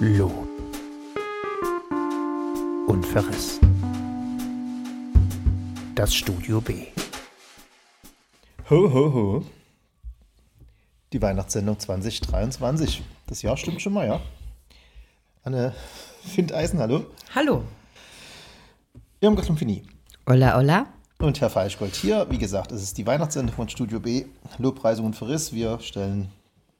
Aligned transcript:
Lohn 0.00 0.48
und 2.88 3.06
Verriss. 3.06 3.60
Das 5.94 6.12
Studio 6.12 6.60
B. 6.60 6.86
Ho, 8.70 8.92
ho, 8.92 9.14
ho. 9.14 9.44
Die 11.12 11.22
Weihnachtssendung 11.22 11.78
2023. 11.78 13.04
Das 13.28 13.42
Jahr 13.42 13.56
stimmt 13.56 13.80
schon 13.80 13.92
mal, 13.92 14.08
ja. 14.08 14.20
Anne 15.44 15.72
Findeisen, 16.24 16.80
hallo. 16.80 17.06
Hallo. 17.32 17.62
Irmgard 19.20 19.46
Lumpini. 19.46 19.84
Hola, 20.28 20.56
hola. 20.56 20.86
Und 21.20 21.40
Herr 21.40 21.50
Falschgold 21.50 21.94
hier. 21.94 22.26
Wie 22.30 22.38
gesagt, 22.38 22.72
es 22.72 22.82
ist 22.82 22.98
die 22.98 23.06
Weihnachtssendung 23.06 23.54
von 23.54 23.68
Studio 23.68 24.00
B. 24.00 24.24
Lobpreisung 24.58 25.06
und 25.06 25.14
Verriss. 25.14 25.52
Wir 25.52 25.78
stellen 25.78 26.32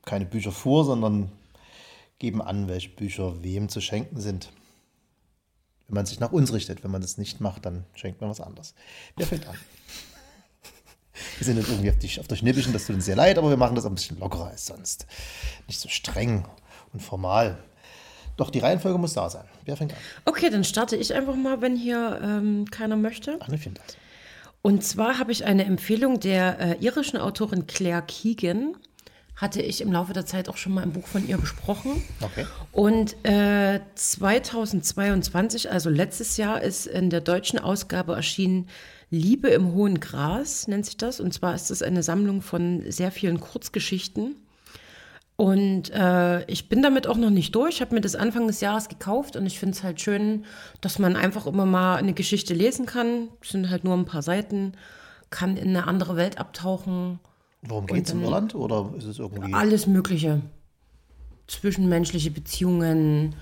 keine 0.05 0.27
Bücher 0.27 0.51
vor, 0.51 0.85
sondern 0.85 1.31
geben 2.19 2.43
an, 2.43 2.69
welche 2.69 2.91
Bücher 2.91 3.43
wem 3.43 3.69
zu 3.69 3.81
schenken 3.81 4.21
sind. 4.21 4.53
Wenn 5.89 5.97
man 5.97 6.07
sich 6.07 6.21
nach 6.21 6.33
uns 6.33 6.53
richtet. 6.53 6.83
Wenn 6.85 6.91
man 6.91 7.03
das 7.03 7.19
nicht 7.19 7.41
macht, 7.41 7.67
dann 7.67 7.85
schenkt 7.95 8.21
man 8.21 8.31
was 8.31 8.41
anderes. 8.41 8.75
Wer 9.17 9.27
fängt 9.27 9.47
an? 9.47 9.57
Wir 11.39 11.45
sind 11.45 11.57
jetzt 11.57 11.69
irgendwie 11.69 11.91
auf 11.91 11.99
dich, 11.99 12.19
auf 12.19 12.27
dich 12.27 12.41
Schnippischen, 12.41 12.73
das 12.73 12.87
tut 12.87 12.97
uns 12.97 13.05
sehr 13.05 13.15
leid, 13.17 13.39
aber 13.39 13.49
wir 13.49 13.57
machen 13.57 13.77
das 13.77 13.87
ein 13.87 13.95
bisschen 13.95 14.19
lockerer 14.19 14.49
als 14.49 14.67
sonst. 14.67 15.07
Nicht 15.69 15.79
so 15.79 15.89
streng 15.89 16.45
und 16.93 17.01
formal. 17.01 17.63
Doch 18.37 18.51
die 18.51 18.59
Reihenfolge 18.59 18.99
muss 18.99 19.15
da 19.15 19.31
sein. 19.31 19.45
Wer 19.65 19.77
fängt 19.77 19.93
an? 19.93 19.99
Okay, 20.25 20.51
dann 20.51 20.65
starte 20.65 20.97
ich 20.97 21.15
einfach 21.15 21.37
mal, 21.37 21.61
wenn 21.61 21.77
hier 21.77 22.21
ähm, 22.23 22.65
keiner 22.71 22.97
möchte. 22.97 23.41
Anne 23.41 23.59
findet. 23.59 23.97
Und 24.61 24.83
zwar 24.83 25.19
habe 25.19 25.31
ich 25.31 25.45
eine 25.45 25.65
Empfehlung 25.65 26.19
der 26.21 26.59
äh, 26.59 26.77
irischen 26.81 27.19
Autorin 27.19 27.67
Claire 27.67 28.03
Keegan. 28.03 28.77
Hatte 29.37 29.61
ich 29.61 29.81
im 29.81 29.93
Laufe 29.93 30.13
der 30.13 30.27
Zeit 30.27 30.49
auch 30.49 30.57
schon 30.57 30.75
mal 30.75 30.83
ein 30.83 30.93
Buch 30.93 31.07
von 31.07 31.27
ihr 31.27 31.39
besprochen. 31.39 32.03
Okay. 32.21 32.47
Und 32.71 33.17
äh, 33.25 33.81
2022, 33.95 35.71
also 35.71 35.91
letztes 35.91 36.37
Jahr, 36.37 36.63
ist 36.63 36.87
in 36.87 37.11
der 37.11 37.21
deutschen 37.21 37.59
Ausgabe 37.59 38.15
erschienen 38.15 38.69
Liebe 39.11 39.49
im 39.49 39.73
hohen 39.73 40.01
Gras, 40.01 40.69
nennt 40.69 40.87
sich 40.87 40.97
das. 40.97 41.21
Und 41.21 41.35
zwar 41.35 41.55
ist 41.55 41.71
es 41.71 41.83
eine 41.83 42.03
Sammlung 42.03 42.43
von 42.43 42.85
sehr 42.91 43.11
vielen 43.11 43.41
Kurzgeschichten. 43.41 44.37
Und 45.37 45.91
äh, 45.91 46.45
ich 46.47 46.69
bin 46.69 46.83
damit 46.83 47.07
auch 47.09 47.17
noch 47.17 47.31
nicht 47.31 47.55
durch. 47.55 47.77
Ich 47.77 47.81
habe 47.81 47.95
mir 47.95 48.01
das 48.01 48.15
Anfang 48.15 48.47
des 48.47 48.61
Jahres 48.61 48.89
gekauft 48.89 49.35
und 49.35 49.47
ich 49.47 49.59
finde 49.59 49.75
es 49.75 49.83
halt 49.83 50.01
schön, 50.01 50.45
dass 50.81 51.01
man 51.01 51.17
einfach 51.17 51.47
immer 51.47 51.67
mal 51.67 51.97
eine 51.97 52.13
Geschichte 52.13 52.55
lesen 52.55 52.87
kann. 52.87 53.29
Es 53.43 53.49
sind 53.49 53.69
halt 53.69 53.83
nur 53.83 53.97
ein 53.97 54.05
paar 54.05 54.23
Seiten, 54.23 54.75
kann 55.31 55.57
in 55.57 55.71
eine 55.71 55.89
andere 55.89 56.17
Welt 56.17 56.39
abtauchen. 56.39 57.19
Worum 57.69 57.87
geht 57.87 58.07
es 58.07 58.13
in 58.13 58.23
Irland 58.23 58.55
oder 58.55 58.93
ist 58.97 59.05
es 59.05 59.19
irgendwie. 59.19 59.53
Alles 59.55 59.87
Mögliche. 59.87 60.43
Zwischenmenschliche 61.47 62.31
Beziehungen, 62.31 63.35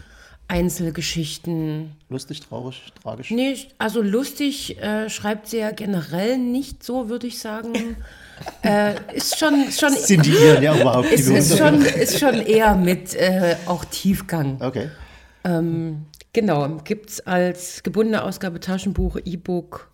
Einzelgeschichten. 0.49 1.93
Lustig, 2.09 2.41
traurig, 2.41 2.93
tragisch? 3.03 3.31
Nee, 3.31 3.57
also 3.79 4.03
lustig 4.03 4.79
äh, 4.83 5.09
schreibt 5.09 5.49
sie 5.49 5.59
ja 5.59 5.71
generell 5.71 6.37
nicht 6.37 6.83
so, 6.83 7.09
würde 7.09 7.27
ich 7.27 7.39
sagen. 7.39 7.97
äh, 8.63 8.95
ist 9.15 9.39
schon, 9.39 9.63
ist 9.69 9.81
schon 9.81 9.93
Sind 9.93 10.27
die 10.27 10.33
Iren 10.33 10.63
ja 10.63 10.79
überhaupt 10.79 11.11
die 11.11 11.15
ist, 11.15 11.29
ist, 11.29 11.57
schon, 11.57 11.81
ist 11.83 12.19
schon 12.19 12.35
eher 12.35 12.75
mit 12.75 13.15
äh, 13.15 13.57
auch 13.67 13.85
Tiefgang. 13.87 14.61
Okay. 14.61 14.91
Ähm, 15.45 16.07
genau, 16.33 16.77
gibt 16.85 17.11
es 17.11 17.21
als 17.27 17.83
gebundene 17.83 18.23
Ausgabe 18.23 18.61
Taschenbuch, 18.61 19.19
E-Book. 19.25 19.91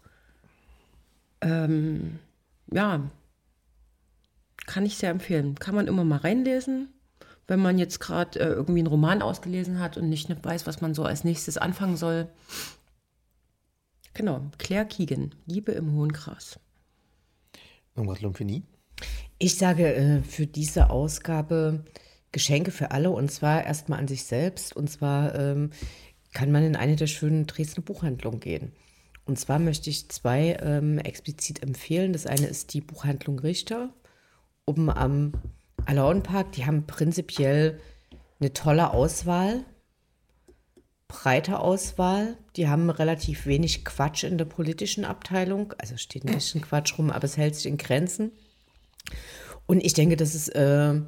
Ähm, 1.41 2.19
ja, 2.73 3.01
kann 4.69 4.87
ich 4.87 4.97
sehr 4.97 5.11
empfehlen. 5.11 5.57
Kann 5.57 5.75
man 5.75 5.89
immer 5.89 6.05
mal 6.05 6.19
reinlesen, 6.19 6.89
wenn 7.49 7.59
man 7.59 7.79
jetzt 7.79 7.99
gerade 7.99 8.39
äh, 8.39 8.45
irgendwie 8.45 8.81
einen 8.81 8.87
Roman 8.87 9.23
ausgelesen 9.23 9.81
hat 9.81 9.97
und 9.97 10.09
nicht 10.09 10.29
weiß, 10.45 10.67
was 10.67 10.81
man 10.81 10.95
so 10.95 11.03
als 11.03 11.25
nächstes 11.25 11.57
anfangen 11.57 11.97
soll. 11.97 12.29
Genau, 14.15 14.43
Claire 14.59 14.85
Keegan, 14.85 15.35
Liebe 15.47 15.73
im 15.73 15.93
hohen 15.95 16.13
Gras. 16.13 16.61
Irgendwas 17.97 18.21
Lumpini? 18.21 18.63
Ich 19.39 19.57
sage 19.57 19.95
äh, 19.95 20.23
für 20.23 20.47
diese 20.47 20.91
Ausgabe 20.91 21.85
Geschenke 22.31 22.71
für 22.71 22.91
alle 22.91 23.11
und 23.11 23.31
zwar 23.31 23.65
erstmal 23.65 23.99
an 23.99 24.09
sich 24.09 24.25
selbst. 24.25 24.77
Und 24.77 24.91
zwar 24.91 25.35
ähm, 25.35 25.71
kann 26.35 26.53
man 26.53 26.63
in 26.63 26.77
eine 26.77 26.97
der 26.97 27.07
schönen 27.07 27.47
Dresdner 27.47 27.83
Buchhandlungen 27.83 28.41
gehen. 28.41 28.73
Und 29.25 29.39
zwar 29.39 29.59
möchte 29.59 29.89
ich 29.89 30.11
zwei 30.11 30.59
ähm, 30.61 30.99
explizit 30.99 31.63
empfehlen. 31.63 32.13
Das 32.13 32.27
eine 32.27 32.47
ist 32.47 32.75
die 32.75 32.83
Buchhandlung 32.83 33.39
Richter 33.39 33.95
oben 34.69 34.91
am 34.91 35.33
Alauenpark. 35.87 36.53
Die 36.53 36.67
haben 36.67 36.87
prinzipiell 36.87 37.81
eine 38.39 38.53
tolle 38.53 38.93
Auswahl, 38.93 39.65
breite 41.09 41.59
Auswahl. 41.59 42.37
Die 42.57 42.69
haben 42.69 42.91
relativ 42.91 43.47
wenig 43.47 43.85
Quatsch 43.85 44.25
in 44.25 44.39
der 44.39 44.45
politischen 44.45 45.05
Abteilung. 45.05 45.75
Also 45.79 45.97
steht 45.97 46.25
ein 46.25 46.35
bisschen 46.35 46.61
Quatsch 46.61 46.99
rum, 46.99 47.11
aber 47.11 47.25
es 47.25 47.37
hält 47.37 47.57
sich 47.57 47.67
in 47.67 47.79
Grenzen. 47.79 48.33
Und 49.67 49.85
ich 49.85 49.95
denke, 49.95 50.17
dass 50.17 50.35
es 50.35 50.49
äh, 50.49 51.01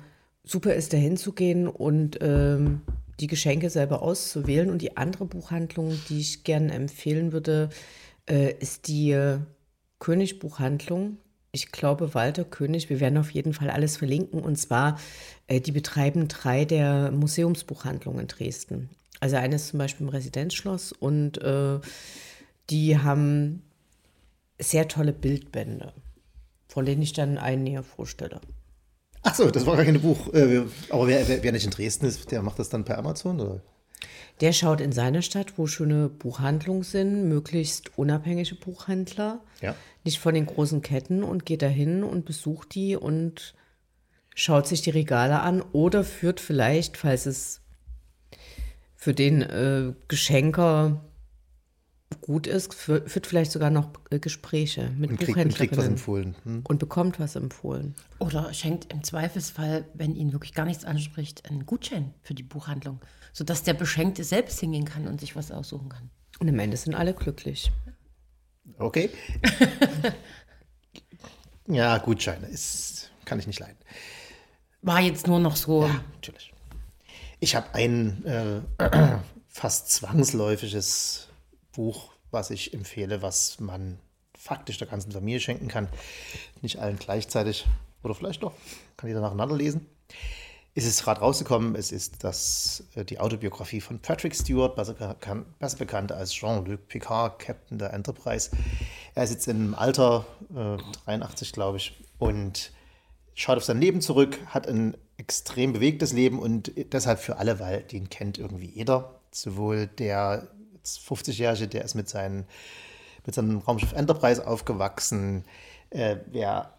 super 0.45 0.75
ist, 0.75 0.93
da 0.93 0.97
hinzugehen 0.97 1.69
und 1.69 2.19
ähm, 2.21 2.83
die 3.21 3.27
Geschenke 3.27 3.71
selber 3.71 4.03
auszuwählen. 4.03 4.71
Und 4.71 4.83
die 4.83 4.97
andere 4.97 5.27
Buchhandlung, 5.27 5.99
die 6.09 6.21
ich 6.21 6.45
gerne 6.45 6.73
empfehlen 6.73 7.33
würde, 7.33 7.69
äh, 8.29 8.55
ist 8.59 8.89
die 8.89 9.13
äh, 9.13 9.39
König-Buchhandlung. 9.99 11.19
Ich 11.53 11.73
glaube, 11.73 12.15
Walter 12.15 12.45
König, 12.45 12.91
wir 12.91 13.01
werden 13.01 13.19
auf 13.19 13.31
jeden 13.31 13.53
Fall 13.53 13.71
alles 13.71 13.97
verlinken. 13.97 14.41
Und 14.41 14.57
zwar, 14.57 14.99
äh, 15.49 15.61
die 15.61 15.73
betreiben 15.73 16.29
drei 16.29 16.65
der 16.65 17.11
Museumsbuchhandlungen 17.11 18.23
in 18.23 18.29
Dresden. 18.29 18.91
Also 19.19 19.37
eine 19.37 19.57
ist 19.57 19.69
zum 19.69 19.79
Beispiel 19.79 20.07
im 20.07 20.13
Residenzschloss 20.13 20.93
und 20.93 21.39
äh, 21.43 21.79
die 22.71 22.99
haben 22.99 23.63
sehr 24.59 24.89
tolle 24.89 25.13
Bildbände, 25.13 25.93
von 26.69 26.87
denen 26.87 27.03
ich 27.03 27.13
dann 27.13 27.37
einen 27.37 27.65
näher 27.65 27.83
vorstelle. 27.83 28.41
Achso, 29.23 29.51
das 29.51 29.67
war 29.67 29.77
gar 29.77 29.85
kein 29.85 30.01
Buch. 30.01 30.33
Äh, 30.33 30.63
aber 30.89 31.07
wer, 31.09 31.29
wer, 31.29 31.43
wer 31.43 31.53
nicht 31.53 31.65
in 31.65 31.71
Dresden 31.71 32.07
ist, 32.07 32.31
der 32.31 32.43
macht 32.43 32.59
das 32.59 32.71
dann 32.71 32.85
per 32.85 32.97
Amazon? 32.99 33.41
Oder? 33.41 33.63
Der 34.41 34.53
schaut 34.53 34.81
in 34.81 34.93
seiner 34.93 35.23
Stadt, 35.23 35.59
wo 35.59 35.67
schöne 35.67 36.09
Buchhandlungen 36.09 36.83
sind, 36.83 37.29
möglichst 37.29 37.97
unabhängige 37.99 38.55
Buchhändler, 38.55 39.41
Ja. 39.61 39.75
nicht 40.05 40.19
von 40.19 40.35
den 40.35 40.47
großen 40.47 40.81
Ketten 40.83 41.23
und 41.23 41.45
geht 41.45 41.63
dahin 41.63 42.03
und 42.03 42.25
besucht 42.25 42.75
die 42.75 42.97
und 42.97 43.55
schaut 44.35 44.67
sich 44.67 44.81
die 44.83 44.91
Regale 44.91 45.41
an 45.41 45.61
oder 45.73 46.05
führt 46.05 46.41
vielleicht, 46.41 46.97
falls 46.97 47.27
es 47.27 47.61
für 48.97 49.13
den 49.15 49.43
äh, 49.43 49.93
Geschenker 50.09 51.01
gut 52.21 52.47
ist, 52.47 52.73
fü- 52.73 53.07
führt 53.09 53.27
vielleicht 53.27 53.53
sogar 53.53 53.71
noch 53.71 53.91
äh, 54.11 54.19
Gespräche 54.19 54.91
mit 54.97 55.11
Und 55.11 55.21
kriegt, 55.21 55.39
und 55.39 55.55
kriegt 55.55 55.77
was 55.77 55.87
empfohlen. 55.87 56.35
Hm? 56.45 56.63
und 56.67 56.79
bekommt 56.79 57.21
was 57.21 57.37
empfohlen. 57.37 57.95
Oder 58.19 58.53
schenkt 58.53 58.93
im 58.93 59.03
Zweifelsfall, 59.05 59.85
wenn 59.95 60.15
ihn 60.17 60.33
wirklich 60.33 60.53
gar 60.55 60.65
nichts 60.67 60.85
anspricht, 60.85 61.49
einen 61.49 61.67
Gutschein 61.67 62.13
für 62.23 62.35
die 62.35 62.43
Buchhandlung, 62.43 63.01
sodass 63.33 63.63
der 63.63 63.75
Beschenkte 63.75 64.25
selbst 64.25 64.61
hingehen 64.61 64.85
kann 64.85 65.07
und 65.07 65.21
sich 65.21 65.37
was 65.37 65.51
aussuchen 65.51 65.89
kann. 65.89 66.11
Und 66.39 66.49
am 66.49 66.59
Ende 66.59 66.77
sind 66.77 66.95
alle 66.95 67.15
glücklich. 67.15 67.71
Okay. 68.79 69.11
ja, 71.67 71.99
Gutscheine 71.99 72.47
ist, 72.47 73.11
kann 73.25 73.39
ich 73.39 73.47
nicht 73.47 73.61
leiden. 73.61 73.79
War 74.83 75.01
jetzt 75.01 75.27
nur 75.27 75.39
noch 75.39 75.57
so. 75.57 75.83
Ja, 75.83 76.03
natürlich. 76.15 76.53
Ich 77.41 77.55
habe 77.55 77.75
ein 77.75 78.25
äh, 78.25 78.61
fast 79.49 79.91
zwangsläufiges 79.91 81.29
Buch, 81.73 82.13
was 82.31 82.51
ich 82.51 82.73
empfehle, 82.73 83.23
was 83.23 83.61
man 83.61 83.99
faktisch 84.37 84.79
der 84.79 84.89
ganzen 84.89 85.13
Familie 85.13 85.41
schenken 85.41 85.69
kann. 85.69 85.89
Nicht 86.63 86.79
allen 86.79 86.99
gleichzeitig 86.99 87.67
oder 88.03 88.15
vielleicht 88.15 88.43
doch, 88.43 88.55
kann 88.97 89.09
jeder 89.09 89.21
nacheinander 89.21 89.57
lesen. 89.57 89.87
Es 90.75 90.85
ist 90.85 91.03
gerade 91.03 91.21
rausgekommen, 91.21 91.75
es 91.75 91.91
ist 91.91 92.23
das, 92.23 92.85
äh, 92.95 93.05
die 93.05 93.19
Autobiografie 93.19 93.81
von 93.81 93.99
Patrick 93.99 94.35
Stewart, 94.37 94.77
besser, 94.77 94.95
besser 95.59 95.77
bekannt 95.79 96.13
als 96.13 96.33
Jean-Luc 96.33 96.87
Picard, 96.87 97.41
Captain 97.41 97.79
der 97.79 97.93
Enterprise. 97.93 98.51
Er 99.15 99.25
ist 99.25 99.31
jetzt 99.31 99.49
im 99.49 99.75
Alter, 99.75 100.27
äh, 100.55 100.77
83 101.07 101.53
glaube 101.53 101.79
ich, 101.79 102.01
und 102.19 102.73
schaut 103.35 103.57
auf 103.57 103.65
sein 103.65 103.81
Leben 103.81 104.01
zurück, 104.01 104.39
hat 104.47 104.69
ein 104.69 104.97
extrem 105.17 105.73
bewegtes 105.73 106.13
Leben 106.13 106.39
und 106.39 106.73
deshalb 106.93 107.19
für 107.19 107.37
alle, 107.39 107.59
weil 107.59 107.83
den 107.83 108.09
kennt 108.09 108.39
irgendwie 108.39 108.71
jeder. 108.71 109.21
Sowohl 109.33 109.87
der 109.87 110.49
jetzt 110.75 111.01
50-Jährige, 111.01 111.69
der 111.69 111.85
ist 111.85 111.95
mit, 111.95 112.09
seinen, 112.09 112.47
mit 113.27 113.35
seinem 113.35 113.59
Raumschiff 113.59 113.93
Enterprise 113.93 114.47
aufgewachsen. 114.47 115.45
Äh, 115.91 116.17
wer 116.27 116.73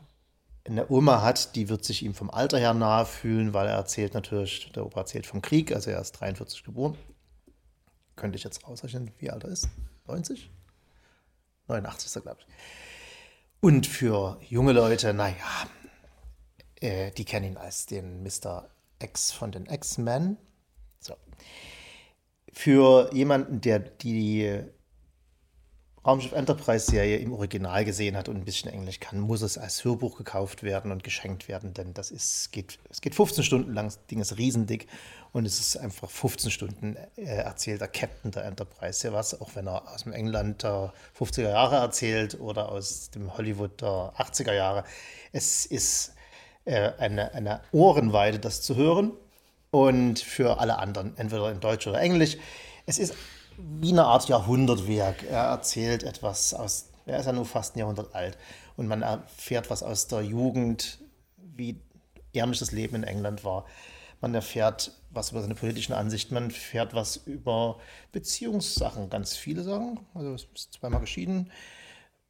eine 0.65 0.89
Oma 0.89 1.21
hat, 1.21 1.55
die 1.55 1.69
wird 1.69 1.83
sich 1.83 2.03
ihm 2.03 2.13
vom 2.13 2.29
Alter 2.29 2.59
her 2.59 2.73
nahe 2.73 3.05
fühlen, 3.05 3.53
weil 3.53 3.67
er 3.67 3.75
erzählt 3.75 4.13
natürlich, 4.13 4.71
der 4.73 4.85
Opa 4.85 5.01
erzählt 5.01 5.25
vom 5.25 5.41
Krieg, 5.41 5.73
also 5.73 5.89
er 5.89 6.01
ist 6.01 6.13
43 6.13 6.63
geboren. 6.63 6.97
Könnte 8.15 8.37
ich 8.37 8.43
jetzt 8.43 8.67
rausrechnen, 8.67 9.11
wie 9.17 9.31
alt 9.31 9.43
er 9.43 9.49
ist? 9.49 9.69
90? 10.07 10.49
89 11.67 12.05
ist 12.05 12.15
er, 12.15 12.21
glaube 12.21 12.39
ich. 12.41 12.47
Und 13.61 13.87
für 13.87 14.39
junge 14.49 14.73
Leute, 14.73 15.13
naja, 15.13 15.35
äh, 16.79 17.11
die 17.11 17.25
kennen 17.25 17.45
ihn 17.45 17.57
als 17.57 17.85
den 17.85 18.23
Mr. 18.23 18.69
X 18.99 19.31
von 19.31 19.51
den 19.51 19.65
X-Men. 19.67 20.37
So. 20.99 21.15
für 22.51 23.09
jemanden, 23.13 23.61
der 23.61 23.79
die 23.79 24.63
Raumschiff 26.03 26.31
Enterprise 26.31 26.89
Serie 26.89 27.17
im 27.17 27.31
Original 27.31 27.85
gesehen 27.85 28.17
hat 28.17 28.27
und 28.27 28.35
ein 28.35 28.43
bisschen 28.43 28.71
Englisch 28.71 28.99
kann, 28.99 29.19
muss 29.19 29.43
es 29.43 29.59
als 29.59 29.83
Hörbuch 29.83 30.17
gekauft 30.17 30.63
werden 30.63 30.91
und 30.91 31.03
geschenkt 31.03 31.47
werden, 31.47 31.75
denn 31.75 31.93
das 31.93 32.09
ist, 32.09 32.51
geht, 32.51 32.79
es 32.89 33.01
geht 33.01 33.13
15 33.13 33.43
Stunden 33.43 33.73
lang, 33.73 33.85
das 33.85 34.03
Ding 34.07 34.19
ist 34.19 34.35
riesendick 34.39 34.87
und 35.31 35.45
es 35.45 35.59
ist 35.59 35.77
einfach 35.77 36.09
15 36.09 36.49
Stunden 36.49 36.95
äh, 37.17 37.25
erzählt 37.25 37.81
der 37.81 37.87
Captain 37.87 38.31
der 38.31 38.45
Enterprise, 38.45 39.13
was, 39.13 39.39
auch 39.39 39.51
wenn 39.53 39.67
er 39.67 39.87
aus 39.93 40.03
dem 40.03 40.13
England 40.13 40.63
der 40.63 40.91
50er 41.19 41.49
Jahre 41.49 41.75
erzählt 41.75 42.39
oder 42.39 42.69
aus 42.69 43.11
dem 43.11 43.37
Hollywood 43.37 43.79
der 43.79 44.13
80er 44.17 44.53
Jahre. 44.53 44.83
Es 45.31 45.67
ist 45.67 46.15
äh, 46.65 46.93
eine, 46.97 47.31
eine 47.35 47.61
Ohrenweide, 47.71 48.39
das 48.39 48.63
zu 48.63 48.75
hören 48.75 49.11
und 49.69 50.17
für 50.17 50.59
alle 50.59 50.79
anderen, 50.79 51.15
entweder 51.17 51.51
in 51.51 51.59
Deutsch 51.59 51.85
oder 51.85 52.01
Englisch. 52.01 52.37
Es 52.87 52.97
ist 52.97 53.13
wie 53.79 53.91
eine 53.91 54.05
Art 54.05 54.27
Jahrhundertwerk. 54.27 55.23
Er 55.23 55.43
erzählt 55.43 56.03
etwas 56.03 56.53
aus, 56.53 56.89
er 57.05 57.19
ist 57.19 57.25
ja 57.25 57.33
nur 57.33 57.45
fast 57.45 57.75
ein 57.75 57.79
Jahrhundert 57.79 58.15
alt 58.15 58.37
und 58.77 58.87
man 58.87 59.01
erfährt 59.01 59.69
was 59.69 59.83
aus 59.83 60.07
der 60.07 60.21
Jugend, 60.21 60.99
wie 61.37 61.79
ärmliches 62.33 62.71
Leben 62.71 62.95
in 62.95 63.03
England 63.03 63.43
war. 63.43 63.65
Man 64.21 64.33
erfährt 64.35 64.91
was 65.09 65.31
über 65.31 65.41
seine 65.41 65.55
politischen 65.55 65.93
Ansichten, 65.93 66.33
man 66.33 66.45
erfährt 66.45 66.93
was 66.93 67.17
über 67.17 67.79
Beziehungssachen, 68.11 69.09
ganz 69.09 69.35
viele 69.35 69.63
Sachen. 69.63 69.99
Also 70.13 70.33
es 70.33 70.47
ist 70.55 70.73
zweimal 70.73 71.01
geschieden, 71.01 71.51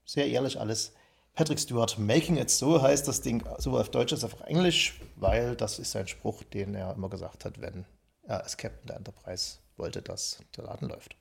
sehr 0.06 0.27
ehrlich 0.27 0.60
alles. 0.60 0.94
Patrick 1.34 1.60
Stewart, 1.60 1.98
Making 1.98 2.38
It 2.38 2.50
So 2.50 2.81
heißt 2.81 3.07
das 3.07 3.22
Ding 3.22 3.44
sowohl 3.57 3.81
auf 3.81 3.89
Deutsch 3.89 4.12
als 4.12 4.24
auch 4.24 4.34
auf 4.34 4.42
Englisch, 4.42 5.00
weil 5.16 5.56
das 5.56 5.80
ist 5.80 5.92
sein 5.92 6.07
Spruch, 6.07 6.44
den 6.44 6.75
er 6.75 6.94
immer 6.94 7.10
gesagt 7.10 7.45
hat, 7.45 7.62
wenn 7.62 7.86
er 8.24 8.44
als 8.44 8.57
Captain 8.57 8.88
der 8.88 8.98
Enterprise 8.98 9.60
wollte, 9.77 10.01
dass 10.01 10.39
der 10.56 10.66
Laden 10.66 10.89
läuft. 10.89 11.16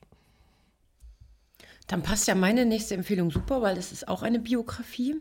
Dann 1.91 2.03
passt 2.03 2.25
ja 2.25 2.35
meine 2.35 2.65
nächste 2.65 2.95
Empfehlung 2.95 3.31
super, 3.31 3.61
weil 3.61 3.75
das 3.75 3.91
ist 3.91 4.07
auch 4.07 4.23
eine 4.23 4.39
Biografie. 4.39 5.17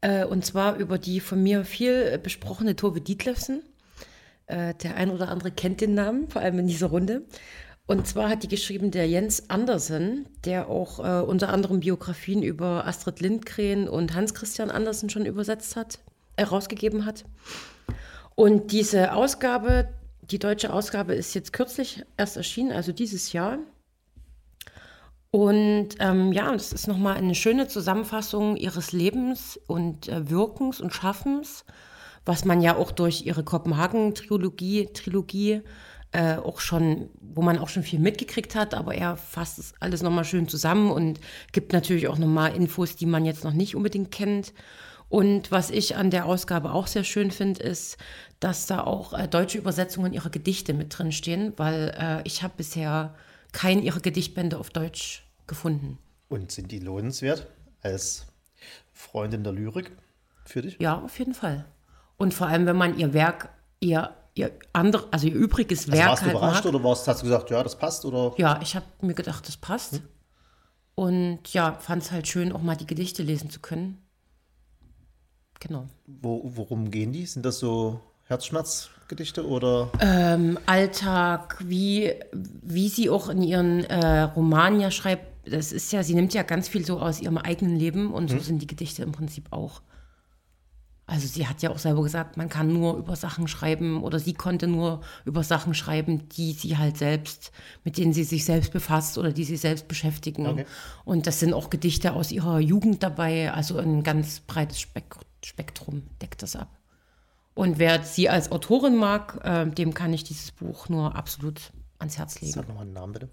Äh, 0.00 0.24
und 0.24 0.44
zwar 0.44 0.74
über 0.74 0.98
die 0.98 1.20
von 1.20 1.40
mir 1.40 1.64
viel 1.64 2.18
besprochene 2.18 2.74
Tove 2.74 3.00
Dietlefsen. 3.00 3.62
Äh, 4.46 4.74
der 4.74 4.96
ein 4.96 5.10
oder 5.10 5.28
andere 5.28 5.52
kennt 5.52 5.80
den 5.80 5.94
Namen, 5.94 6.28
vor 6.28 6.42
allem 6.42 6.58
in 6.58 6.66
dieser 6.66 6.88
Runde. 6.88 7.22
Und 7.86 8.08
zwar 8.08 8.28
hat 8.28 8.42
die 8.42 8.48
geschrieben 8.48 8.90
der 8.90 9.06
Jens 9.06 9.48
Andersen, 9.50 10.26
der 10.44 10.68
auch 10.68 10.98
äh, 10.98 11.22
unter 11.24 11.50
anderem 11.50 11.78
Biografien 11.78 12.42
über 12.42 12.84
Astrid 12.88 13.20
Lindgren 13.20 13.88
und 13.88 14.14
Hans 14.14 14.34
Christian 14.34 14.72
Andersen 14.72 15.10
schon 15.10 15.26
übersetzt 15.26 15.76
hat, 15.76 16.00
herausgegeben 16.36 17.06
hat. 17.06 17.24
Und 18.34 18.72
diese 18.72 19.12
Ausgabe, 19.12 19.90
die 20.22 20.40
deutsche 20.40 20.72
Ausgabe, 20.72 21.14
ist 21.14 21.34
jetzt 21.34 21.52
kürzlich 21.52 22.02
erst 22.16 22.36
erschienen, 22.36 22.72
also 22.72 22.90
dieses 22.90 23.32
Jahr. 23.32 23.60
Und 25.34 25.96
ähm, 25.98 26.30
ja, 26.30 26.52
das 26.52 26.72
ist 26.72 26.86
nochmal 26.86 27.16
eine 27.16 27.34
schöne 27.34 27.66
Zusammenfassung 27.66 28.56
ihres 28.56 28.92
Lebens 28.92 29.58
und 29.66 30.06
äh, 30.06 30.30
Wirkens 30.30 30.80
und 30.80 30.94
Schaffens, 30.94 31.64
was 32.24 32.44
man 32.44 32.62
ja 32.62 32.76
auch 32.76 32.92
durch 32.92 33.26
ihre 33.26 33.42
Kopenhagen-Trilogie 33.42 34.90
Trilogie, 34.92 35.62
äh, 36.12 36.36
auch 36.36 36.60
schon, 36.60 37.10
wo 37.20 37.42
man 37.42 37.58
auch 37.58 37.68
schon 37.68 37.82
viel 37.82 37.98
mitgekriegt 37.98 38.54
hat, 38.54 38.74
aber 38.74 38.94
er 38.94 39.16
fasst 39.16 39.58
es 39.58 39.74
alles 39.80 40.02
nochmal 40.02 40.24
schön 40.24 40.46
zusammen 40.46 40.92
und 40.92 41.18
gibt 41.50 41.72
natürlich 41.72 42.06
auch 42.06 42.18
nochmal 42.18 42.54
Infos, 42.54 42.94
die 42.94 43.06
man 43.06 43.24
jetzt 43.24 43.42
noch 43.42 43.54
nicht 43.54 43.74
unbedingt 43.74 44.12
kennt. 44.12 44.54
Und 45.08 45.50
was 45.50 45.70
ich 45.70 45.96
an 45.96 46.12
der 46.12 46.26
Ausgabe 46.26 46.72
auch 46.72 46.86
sehr 46.86 47.02
schön 47.02 47.32
finde, 47.32 47.60
ist, 47.60 47.96
dass 48.38 48.66
da 48.66 48.84
auch 48.84 49.12
äh, 49.12 49.26
deutsche 49.26 49.58
Übersetzungen 49.58 50.12
ihrer 50.12 50.30
Gedichte 50.30 50.74
mit 50.74 50.96
drin 50.96 51.10
stehen, 51.10 51.54
weil 51.56 51.92
äh, 51.98 52.22
ich 52.22 52.44
habe 52.44 52.54
bisher 52.56 53.16
keinen 53.50 53.82
ihrer 53.82 54.00
Gedichtbände 54.00 54.58
auf 54.58 54.70
Deutsch 54.70 55.23
gefunden. 55.46 55.98
Und 56.28 56.52
sind 56.52 56.72
die 56.72 56.78
lohnenswert 56.78 57.46
als 57.82 58.26
Freundin 58.92 59.44
der 59.44 59.52
Lyrik 59.52 59.92
für 60.44 60.62
dich? 60.62 60.76
Ja, 60.80 61.00
auf 61.00 61.18
jeden 61.18 61.34
Fall. 61.34 61.64
Und 62.16 62.34
vor 62.34 62.46
allem, 62.46 62.66
wenn 62.66 62.76
man 62.76 62.98
ihr 62.98 63.12
Werk, 63.12 63.50
ihr, 63.80 64.14
ihr 64.34 64.52
andere, 64.72 65.08
also 65.10 65.26
ihr 65.26 65.34
übriges 65.34 65.88
also 65.88 65.92
Werk. 65.92 66.08
Warst 66.08 66.22
du 66.22 66.26
halt 66.26 66.36
überrascht 66.36 66.64
mag. 66.64 66.74
oder 66.74 66.84
warst, 66.84 67.08
hast 67.08 67.22
du 67.22 67.26
gesagt, 67.26 67.50
ja, 67.50 67.62
das 67.62 67.76
passt? 67.76 68.04
Oder? 68.04 68.34
Ja, 68.36 68.60
ich 68.62 68.76
habe 68.76 68.86
mir 69.00 69.14
gedacht, 69.14 69.46
das 69.46 69.56
passt. 69.56 69.94
Hm. 69.94 70.08
Und 70.94 71.52
ja, 71.52 71.72
fand 71.74 72.02
es 72.02 72.12
halt 72.12 72.28
schön, 72.28 72.52
auch 72.52 72.62
mal 72.62 72.76
die 72.76 72.86
Gedichte 72.86 73.22
lesen 73.22 73.50
zu 73.50 73.60
können. 73.60 73.98
Genau. 75.60 75.88
Wo, 76.06 76.42
worum 76.44 76.90
gehen 76.90 77.12
die? 77.12 77.26
Sind 77.26 77.44
das 77.44 77.58
so 77.58 78.00
Herzschmerzgedichte 78.24 79.46
oder? 79.46 79.90
Ähm, 80.00 80.58
Alltag, 80.66 81.56
wie, 81.64 82.14
wie 82.32 82.88
sie 82.88 83.10
auch 83.10 83.28
in 83.28 83.42
ihren 83.42 83.84
äh, 83.84 84.22
Romanen 84.22 84.80
ja 84.80 84.90
schreibt, 84.90 85.33
das 85.46 85.72
ist 85.72 85.92
ja, 85.92 86.02
sie 86.02 86.14
nimmt 86.14 86.34
ja 86.34 86.42
ganz 86.42 86.68
viel 86.68 86.84
so 86.84 87.00
aus 87.00 87.20
ihrem 87.20 87.38
eigenen 87.38 87.76
Leben 87.76 88.12
und 88.12 88.30
so 88.30 88.36
mhm. 88.36 88.40
sind 88.40 88.62
die 88.62 88.66
Gedichte 88.66 89.02
im 89.02 89.12
Prinzip 89.12 89.48
auch. 89.50 89.82
Also 91.06 91.26
sie 91.26 91.46
hat 91.46 91.60
ja 91.60 91.70
auch 91.70 91.78
selber 91.78 92.02
gesagt, 92.02 92.38
man 92.38 92.48
kann 92.48 92.72
nur 92.72 92.96
über 92.96 93.14
Sachen 93.14 93.46
schreiben 93.46 94.02
oder 94.02 94.18
sie 94.18 94.32
konnte 94.32 94.66
nur 94.66 95.02
über 95.26 95.44
Sachen 95.44 95.74
schreiben, 95.74 96.30
die 96.30 96.54
sie 96.54 96.78
halt 96.78 96.96
selbst, 96.96 97.52
mit 97.84 97.98
denen 97.98 98.14
sie 98.14 98.24
sich 98.24 98.46
selbst 98.46 98.72
befasst 98.72 99.18
oder 99.18 99.30
die 99.30 99.44
sie 99.44 99.58
selbst 99.58 99.86
beschäftigen. 99.86 100.46
Okay. 100.46 100.66
Und 101.04 101.26
das 101.26 101.40
sind 101.40 101.52
auch 101.52 101.68
Gedichte 101.68 102.14
aus 102.14 102.32
ihrer 102.32 102.58
Jugend 102.58 103.02
dabei, 103.02 103.52
also 103.52 103.76
ein 103.76 104.02
ganz 104.02 104.40
breites 104.40 104.80
Spektrum 105.42 106.04
deckt 106.22 106.42
das 106.42 106.56
ab. 106.56 106.78
Und 107.52 107.78
wer 107.78 108.02
sie 108.02 108.30
als 108.30 108.50
Autorin 108.50 108.96
mag, 108.96 109.40
äh, 109.44 109.66
dem 109.66 109.92
kann 109.92 110.12
ich 110.14 110.24
dieses 110.24 110.52
Buch 110.52 110.88
nur 110.88 111.14
absolut 111.14 111.72
ans 111.98 112.16
Herz 112.16 112.40
legen. 112.40 112.54
Sag 112.54 112.66
nochmal 112.66 112.84
einen 112.84 112.94
Namen 112.94 113.12
bitte 113.12 113.28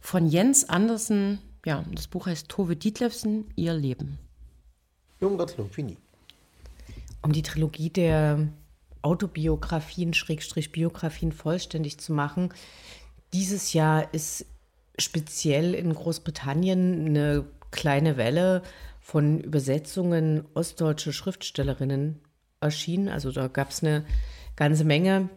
von 0.00 0.26
Jens 0.26 0.68
Andersen. 0.68 1.38
Ja, 1.64 1.84
das 1.92 2.08
Buch 2.08 2.26
heißt 2.26 2.48
Tove 2.48 2.76
Dietlefsen, 2.76 3.46
Ihr 3.56 3.74
Leben. 3.74 4.18
Um 7.22 7.32
die 7.32 7.42
Trilogie 7.42 7.90
der 7.90 8.48
Autobiografien, 9.02 10.14
Schrägstrich 10.14 10.72
Biografien 10.72 11.32
vollständig 11.32 11.98
zu 11.98 12.12
machen. 12.12 12.52
Dieses 13.32 13.72
Jahr 13.72 14.12
ist 14.12 14.46
speziell 14.98 15.74
in 15.74 15.94
Großbritannien 15.94 17.06
eine 17.06 17.44
kleine 17.70 18.16
Welle 18.16 18.62
von 19.00 19.40
Übersetzungen 19.40 20.44
ostdeutscher 20.54 21.12
Schriftstellerinnen 21.12 22.20
erschienen. 22.60 23.08
Also 23.08 23.32
da 23.32 23.48
gab 23.48 23.70
es 23.70 23.82
eine 23.82 24.04
ganze 24.56 24.84
Menge. 24.84 25.28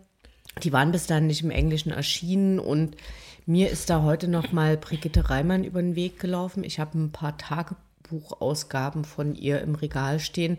Die 0.64 0.74
waren 0.74 0.92
bis 0.92 1.08
dahin 1.08 1.28
nicht 1.28 1.44
im 1.44 1.52
Englischen 1.52 1.92
erschienen 1.92 2.60
und 2.60 2.98
mir 3.46 3.70
ist 3.70 3.90
da 3.90 4.04
heute 4.04 4.28
noch 4.28 4.52
mal 4.52 4.78
Brigitte 4.78 5.30
Reimann 5.30 5.64
über 5.64 5.82
den 5.82 5.96
Weg 5.96 6.20
gelaufen. 6.20 6.64
Ich 6.64 6.80
habe 6.80 6.98
ein 6.98 7.12
paar 7.12 7.38
Tagebuchausgaben 7.38 9.06
von 9.06 9.36
ihr 9.36 9.62
im 9.62 9.76
Regal 9.76 10.20
stehen 10.20 10.58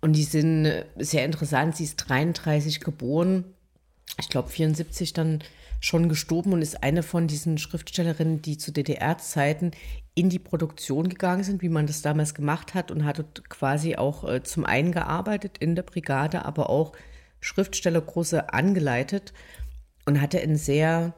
und 0.00 0.14
die 0.14 0.24
sind 0.24 0.70
sehr 0.98 1.24
interessant. 1.24 1.76
Sie 1.76 1.84
ist 1.84 1.96
33 1.96 2.80
geboren, 2.80 3.44
ich 4.18 4.28
glaube 4.28 4.48
74 4.48 5.12
dann 5.12 5.42
schon 5.80 6.08
gestorben 6.08 6.52
und 6.52 6.62
ist 6.62 6.82
eine 6.82 7.02
von 7.02 7.26
diesen 7.26 7.58
Schriftstellerinnen, 7.58 8.40
die 8.40 8.56
zu 8.56 8.72
DDR-Zeiten 8.72 9.72
in 10.14 10.30
die 10.30 10.38
Produktion 10.38 11.08
gegangen 11.08 11.44
sind, 11.44 11.62
wie 11.62 11.68
man 11.68 11.86
das 11.86 12.00
damals 12.00 12.34
gemacht 12.34 12.74
hat 12.74 12.90
und 12.90 13.04
hat 13.04 13.48
quasi 13.48 13.96
auch 13.96 14.28
äh, 14.28 14.42
zum 14.42 14.64
einen 14.64 14.92
gearbeitet 14.92 15.58
in 15.58 15.74
der 15.74 15.82
Brigade, 15.82 16.44
aber 16.44 16.70
auch 16.70 16.92
Schriftstellerkurse 17.40 18.52
angeleitet 18.52 19.34
und 20.06 20.20
hatte 20.20 20.40
ein 20.40 20.56
sehr 20.56 21.14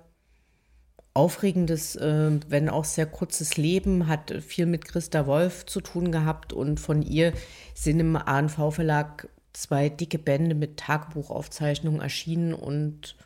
aufregendes, 1.16 1.96
äh, 1.96 2.38
wenn 2.48 2.68
auch 2.68 2.84
sehr 2.84 3.06
kurzes 3.06 3.56
Leben, 3.56 4.06
hat 4.06 4.32
viel 4.42 4.66
mit 4.66 4.84
Christa 4.84 5.26
Wolf 5.26 5.66
zu 5.66 5.80
tun 5.80 6.12
gehabt 6.12 6.52
und 6.52 6.78
von 6.78 7.02
ihr 7.02 7.32
sind 7.74 7.98
im 8.00 8.16
ANV-Verlag 8.16 9.28
zwei 9.52 9.88
dicke 9.88 10.18
Bände 10.18 10.54
mit 10.54 10.76
Tagebuchaufzeichnungen 10.76 12.00
erschienen 12.00 12.52
und 12.52 13.16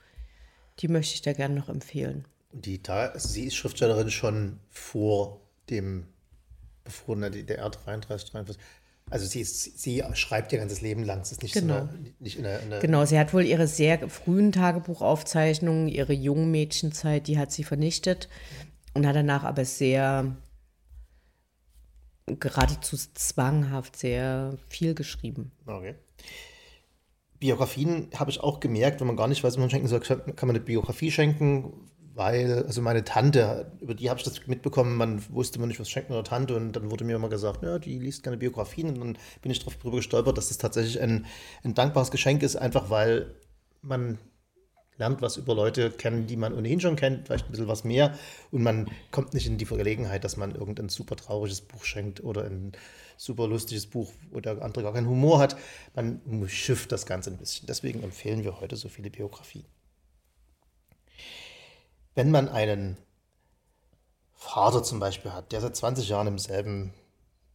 die 0.79 0.89
möchte 0.89 1.15
ich 1.15 1.23
da 1.23 1.33
gerne 1.33 1.57
noch 1.57 1.69
empfehlen. 1.69 2.25
Die, 2.53 2.81
sie 3.17 3.45
ist 3.47 3.57
Schriftstellerin 3.57 4.11
schon 4.11 4.61
vor 4.71 5.41
dem, 5.69 6.07
bevor 6.85 7.17
der 7.17 7.31
DDR 7.31 7.71
33, 7.71 8.31
43. 8.31 8.63
Also 9.11 9.27
sie, 9.27 9.41
ist, 9.41 9.81
sie 9.81 10.03
schreibt 10.15 10.53
ihr 10.53 10.59
ganzes 10.59 10.81
Leben 10.81 11.05
lang. 11.05 11.21
Es 11.21 11.33
ist 11.33 11.43
nicht 11.43 11.53
genau. 11.53 11.75
So 11.75 11.81
eine, 11.81 12.15
nicht 12.21 12.39
in 12.39 12.47
eine, 12.47 12.59
eine 12.61 12.79
genau, 12.79 13.05
sie 13.05 13.19
hat 13.19 13.35
wohl 13.35 13.45
ihre 13.45 13.67
sehr 13.67 14.09
frühen 14.09 14.53
Tagebuchaufzeichnungen, 14.53 15.89
ihre 15.89 16.13
jungen 16.13 16.51
Mädchenzeit, 16.51 17.27
die 17.27 17.39
hat 17.39 17.51
sie 17.51 17.65
vernichtet 17.65 18.29
und 18.95 19.07
hat 19.07 19.17
danach 19.17 19.45
aber 19.45 19.65
sehr 19.65 20.37
geradezu 22.27 22.97
zwanghaft 23.15 23.97
sehr 23.97 24.57
viel 24.69 24.95
geschrieben. 24.95 25.51
Okay. 25.67 25.97
Biografien 27.41 28.09
habe 28.15 28.31
ich 28.31 28.41
auch 28.41 28.61
gemerkt, 28.61 29.01
wenn 29.01 29.07
man 29.07 29.17
gar 29.17 29.27
nicht 29.27 29.43
weiß, 29.43 29.55
was 29.55 29.59
man 29.59 29.71
schenken 29.71 29.89
soll, 29.89 30.01
kann 30.01 30.23
man 30.43 30.51
eine 30.51 30.61
Biografie 30.61 31.11
schenken, 31.11 31.73
weil, 32.15 32.65
also 32.65 32.83
meine 32.83 33.05
Tante, 33.05 33.71
über 33.81 33.95
die 33.95 34.11
habe 34.11 34.19
ich 34.19 34.25
das 34.25 34.47
mitbekommen, 34.47 34.97
man 34.97 35.23
wusste 35.33 35.59
man 35.61 35.69
nicht, 35.69 35.81
was 35.81 35.89
schenkt 35.89 36.11
meiner 36.11 36.25
Tante 36.25 36.57
und 36.57 36.73
dann 36.73 36.91
wurde 36.91 37.05
mir 37.05 37.17
immer 37.17 37.29
gesagt, 37.29 37.63
ja, 37.63 37.79
die 37.79 37.99
liest 37.99 38.23
gerne 38.23 38.37
Biografien 38.37 38.89
und 38.89 38.99
dann 39.01 39.19
bin 39.43 39.53
ich 39.53 39.65
darüber 39.65 39.97
gestolpert, 39.97 40.37
dass 40.37 40.49
das 40.49 40.59
tatsächlich 40.59 41.01
ein, 41.01 41.27
ein 41.63 41.75
dankbares 41.75 42.11
Geschenk 42.11 42.43
ist, 42.43 42.57
einfach 42.57 42.91
weil 42.91 43.35
man 43.83 44.19
lernt 44.99 45.23
was 45.23 45.39
über 45.39 45.55
Leute 45.55 45.91
kennen, 45.91 46.27
die 46.27 46.37
man 46.37 46.53
ohnehin 46.53 46.81
schon 46.81 46.95
kennt, 46.95 47.27
vielleicht 47.27 47.47
ein 47.47 47.51
bisschen 47.51 47.69
was 47.69 47.85
mehr. 47.85 48.17
Und 48.51 48.63
man 48.63 48.89
kommt 49.11 49.33
nicht 49.33 49.47
in 49.47 49.57
die 49.57 49.65
Verlegenheit, 49.65 50.25
dass 50.25 50.37
man 50.37 50.55
irgendein 50.55 50.91
super 50.91 51.17
trauriges 51.17 51.63
Buch 51.63 51.85
schenkt 51.85 52.23
oder 52.23 52.45
ein 52.45 52.73
super 53.17 53.49
lustiges 53.49 53.87
Buch, 53.87 54.13
wo 54.31 54.41
der 54.41 54.63
andere 54.63 54.85
gar 54.85 54.93
keinen 54.93 55.09
Humor 55.09 55.39
hat. 55.39 55.57
Man 55.95 56.21
schifft 56.49 56.93
das 56.93 57.07
Ganze 57.07 57.31
ein 57.31 57.39
bisschen. 57.39 57.67
Deswegen 57.67 58.03
empfehlen 58.03 58.45
wir 58.45 58.61
heute 58.61 58.77
so 58.77 58.89
viele 58.89 59.11
Biografien. 59.11 59.65
Wenn 62.21 62.33
man 62.33 62.51
einen 62.51 62.99
Vater 64.35 64.83
zum 64.83 65.01
Beispiel 65.01 65.33
hat, 65.33 65.53
der 65.53 65.63
seit 65.63 65.75
20 65.75 66.07
Jahren 66.11 66.27
im 66.27 66.39
selben 66.39 66.93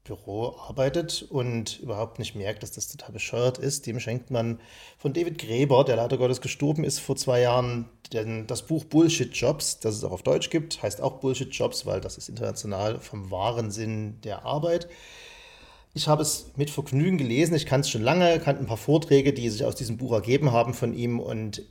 Büro 0.03 0.55
arbeitet 0.57 1.21
und 1.21 1.79
überhaupt 1.81 2.17
nicht 2.17 2.33
merkt, 2.33 2.63
dass 2.63 2.71
das 2.71 2.87
total 2.87 3.11
bescheuert 3.11 3.59
ist, 3.59 3.85
dem 3.85 3.99
schenkt 3.99 4.31
man 4.31 4.59
von 4.97 5.13
David 5.13 5.37
Gräber, 5.37 5.83
der 5.83 5.97
leider 5.97 6.17
Gottes 6.17 6.41
gestorben 6.41 6.83
ist 6.83 6.97
vor 6.97 7.15
zwei 7.15 7.41
Jahren, 7.41 7.87
denn 8.11 8.47
das 8.47 8.63
Buch 8.63 8.85
Bullshit 8.85 9.35
Jobs, 9.35 9.81
das 9.81 9.93
es 9.93 10.03
auch 10.03 10.11
auf 10.11 10.23
Deutsch 10.23 10.49
gibt, 10.49 10.81
heißt 10.81 10.99
auch 10.99 11.19
Bullshit 11.19 11.53
Jobs, 11.53 11.85
weil 11.85 12.01
das 12.01 12.17
ist 12.17 12.27
international 12.27 12.99
vom 12.99 13.29
wahren 13.29 13.69
Sinn 13.69 14.19
der 14.23 14.45
Arbeit. 14.45 14.87
Ich 15.93 16.07
habe 16.07 16.23
es 16.23 16.53
mit 16.55 16.71
Vergnügen 16.71 17.19
gelesen, 17.19 17.53
ich 17.53 17.67
kann 17.67 17.81
es 17.81 17.89
schon 17.91 18.01
lange, 18.01 18.39
kannte 18.39 18.63
ein 18.63 18.67
paar 18.67 18.77
Vorträge, 18.77 19.31
die 19.31 19.47
sich 19.47 19.63
aus 19.63 19.75
diesem 19.75 19.97
Buch 19.97 20.13
ergeben 20.13 20.51
haben 20.51 20.73
von 20.73 20.95
ihm 20.95 21.19
und 21.19 21.61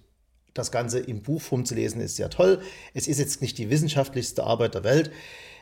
das 0.54 0.70
Ganze 0.70 1.00
im 1.00 1.22
Buchform 1.22 1.64
zu 1.64 1.74
lesen 1.74 2.00
ist 2.00 2.16
sehr 2.16 2.30
toll. 2.30 2.62
Es 2.94 3.08
ist 3.08 3.18
jetzt 3.18 3.42
nicht 3.42 3.58
die 3.58 3.70
wissenschaftlichste 3.70 4.44
Arbeit 4.44 4.74
der 4.74 4.84
Welt. 4.84 5.10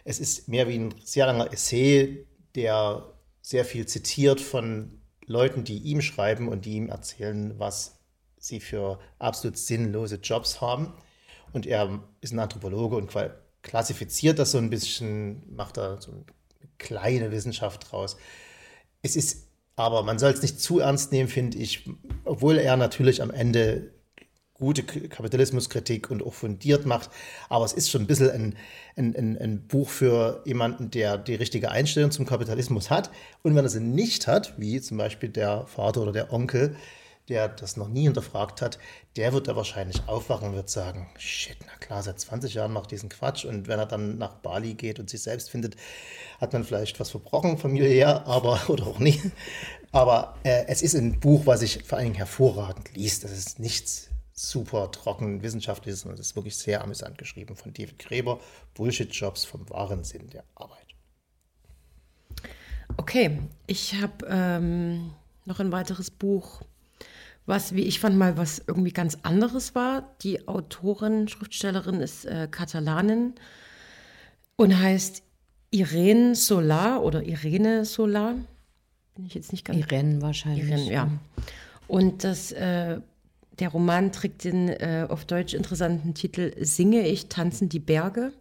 Es 0.04 0.20
ist 0.20 0.48
mehr 0.48 0.68
wie 0.68 0.78
ein 0.78 0.94
sehr 1.02 1.26
langer 1.26 1.52
Essay, 1.52 2.26
der 2.54 3.12
sehr 3.40 3.64
viel 3.64 3.86
zitiert 3.86 4.40
von 4.40 5.00
Leuten, 5.26 5.64
die 5.64 5.78
ihm 5.78 6.02
schreiben 6.02 6.48
und 6.48 6.66
die 6.66 6.74
ihm 6.74 6.90
erzählen, 6.90 7.58
was 7.58 7.98
sie 8.38 8.60
für 8.60 8.98
absolut 9.18 9.56
sinnlose 9.56 10.16
Jobs 10.16 10.60
haben. 10.60 10.92
Und 11.52 11.66
er 11.66 12.02
ist 12.20 12.32
ein 12.32 12.38
Anthropologe 12.38 12.96
und 12.96 13.10
klassifiziert 13.62 14.38
das 14.38 14.52
so 14.52 14.58
ein 14.58 14.70
bisschen, 14.70 15.42
macht 15.54 15.76
da 15.76 16.00
so 16.00 16.12
eine 16.12 16.24
kleine 16.78 17.30
Wissenschaft 17.30 17.90
draus. 17.90 18.16
Es 19.02 19.16
ist 19.16 19.46
aber, 19.76 20.02
man 20.02 20.18
soll 20.18 20.32
es 20.32 20.42
nicht 20.42 20.60
zu 20.60 20.80
ernst 20.80 21.12
nehmen, 21.12 21.28
finde 21.28 21.58
ich, 21.58 21.88
obwohl 22.24 22.58
er 22.58 22.76
natürlich 22.76 23.22
am 23.22 23.30
Ende 23.30 23.92
gute 24.62 24.84
Kapitalismuskritik 24.84 26.08
und 26.08 26.24
auch 26.24 26.34
fundiert 26.34 26.86
macht. 26.86 27.10
Aber 27.48 27.64
es 27.64 27.72
ist 27.72 27.90
schon 27.90 28.02
ein 28.02 28.06
bisschen 28.06 28.30
ein, 28.30 28.56
ein, 28.94 29.16
ein, 29.16 29.36
ein, 29.36 29.66
Buch 29.66 29.88
für 29.88 30.40
jemanden, 30.44 30.88
der 30.92 31.18
die 31.18 31.34
richtige 31.34 31.72
Einstellung 31.72 32.12
zum 32.12 32.26
Kapitalismus 32.26 32.88
hat. 32.88 33.10
Und 33.42 33.56
wenn 33.56 33.64
er 33.64 33.68
sie 33.68 33.80
nicht 33.80 34.28
hat, 34.28 34.54
wie 34.58 34.80
zum 34.80 34.98
Beispiel 34.98 35.30
der 35.30 35.66
Vater 35.66 36.02
oder 36.02 36.12
der 36.12 36.32
Onkel, 36.32 36.76
der 37.28 37.48
das 37.48 37.76
noch 37.76 37.88
nie 37.88 38.04
hinterfragt 38.04 38.62
hat, 38.62 38.78
der 39.16 39.32
wird 39.32 39.48
da 39.48 39.56
wahrscheinlich 39.56 40.02
aufwachen 40.06 40.50
und 40.50 40.54
wird 40.54 40.70
sagen, 40.70 41.08
shit, 41.18 41.56
na 41.66 41.72
klar, 41.80 42.04
seit 42.04 42.20
20 42.20 42.54
Jahren 42.54 42.72
macht 42.72 42.92
diesen 42.92 43.08
Quatsch. 43.08 43.44
Und 43.44 43.66
wenn 43.66 43.80
er 43.80 43.86
dann 43.86 44.16
nach 44.16 44.34
Bali 44.34 44.74
geht 44.74 45.00
und 45.00 45.10
sich 45.10 45.22
selbst 45.22 45.50
findet, 45.50 45.74
hat 46.40 46.52
man 46.52 46.62
vielleicht 46.62 47.00
was 47.00 47.10
verbrochen 47.10 47.58
familiär, 47.58 48.28
aber 48.28 48.60
oder 48.68 48.86
auch 48.86 49.00
nicht. 49.00 49.22
Aber 49.90 50.36
äh, 50.44 50.66
es 50.68 50.82
ist 50.82 50.94
ein 50.94 51.18
Buch, 51.18 51.46
was 51.46 51.60
sich 51.60 51.82
vor 51.82 51.98
allen 51.98 52.06
Dingen 52.06 52.16
hervorragend 52.16 52.94
liest. 52.94 53.24
Das 53.24 53.32
ist 53.32 53.58
nichts 53.58 54.11
super 54.50 54.90
trocken 54.90 55.42
wissenschaftlich 55.42 55.94
ist 55.94 56.04
und 56.04 56.14
es 56.14 56.20
ist 56.20 56.36
wirklich 56.36 56.56
sehr 56.56 56.82
amüsant 56.82 57.16
geschrieben 57.16 57.56
von 57.56 57.72
David 57.72 57.98
Gräber. 57.98 58.40
Bullshit-Jobs 58.74 59.44
vom 59.44 59.68
wahren 59.70 60.04
Sinn 60.04 60.28
der 60.30 60.44
Arbeit. 60.54 60.78
Okay, 62.96 63.38
ich 63.66 64.00
habe 64.00 64.26
ähm, 64.28 65.12
noch 65.44 65.60
ein 65.60 65.72
weiteres 65.72 66.10
Buch, 66.10 66.62
was, 67.46 67.74
wie 67.74 67.82
ich 67.82 68.00
fand, 68.00 68.16
mal 68.16 68.36
was 68.36 68.62
irgendwie 68.66 68.92
ganz 68.92 69.18
anderes 69.22 69.74
war. 69.74 70.14
Die 70.22 70.46
Autorin, 70.48 71.28
Schriftstellerin 71.28 72.00
ist 72.00 72.24
äh, 72.24 72.48
Katalanin 72.50 73.34
und 74.56 74.78
heißt 74.78 75.22
Irene 75.70 76.34
Solar 76.34 77.02
oder 77.02 77.22
Irene 77.22 77.84
Solar. 77.84 78.34
Bin 79.14 79.26
ich 79.26 79.34
jetzt 79.34 79.52
nicht 79.52 79.64
ganz. 79.64 79.78
Irene 79.78 80.20
wahrscheinlich. 80.20 80.68
Irene, 80.68 80.92
ja. 80.92 81.10
Und 81.88 82.24
das 82.24 82.52
äh, 82.52 83.00
der 83.58 83.68
Roman 83.68 84.12
trägt 84.12 84.44
den 84.44 84.68
äh, 84.68 85.06
auf 85.08 85.24
Deutsch 85.24 85.54
interessanten 85.54 86.14
Titel 86.14 86.52
Singe 86.64 87.06
ich, 87.06 87.28
tanzen 87.28 87.68
die 87.68 87.80
Berge. 87.80 88.32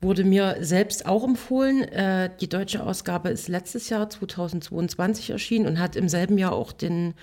Wurde 0.00 0.22
mir 0.22 0.58
selbst 0.60 1.06
auch 1.06 1.24
empfohlen. 1.24 1.82
Äh, 1.82 2.30
die 2.40 2.48
deutsche 2.48 2.84
Ausgabe 2.84 3.30
ist 3.30 3.48
letztes 3.48 3.88
Jahr 3.88 4.08
2022 4.08 5.30
erschienen 5.30 5.66
und 5.66 5.80
hat 5.80 5.96
im 5.96 6.08
selben 6.08 6.38
Jahr 6.38 6.52
auch 6.52 6.72
den 6.72 7.14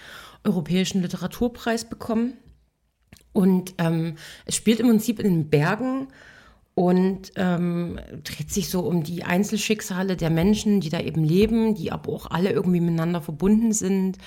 Europäischen 0.43 1.01
Literaturpreis 1.01 1.85
bekommen. 1.85 2.33
Und 3.31 3.75
ähm, 3.77 4.15
es 4.45 4.55
spielt 4.55 4.79
im 4.79 4.87
Prinzip 4.87 5.19
in 5.19 5.25
den 5.25 5.49
Bergen 5.49 6.07
und 6.75 7.31
ähm, 7.37 7.99
dreht 8.23 8.51
sich 8.51 8.69
so 8.69 8.81
um 8.81 9.03
die 9.03 9.23
Einzelschicksale 9.23 10.17
der 10.17 10.29
Menschen, 10.29 10.81
die 10.81 10.89
da 10.89 10.99
eben 10.99 11.23
leben, 11.23 11.73
die 11.73 11.91
aber 11.91 12.11
auch 12.11 12.29
alle 12.29 12.51
irgendwie 12.51 12.81
miteinander 12.81 13.21
verbunden 13.21 13.71
sind. 13.71 14.17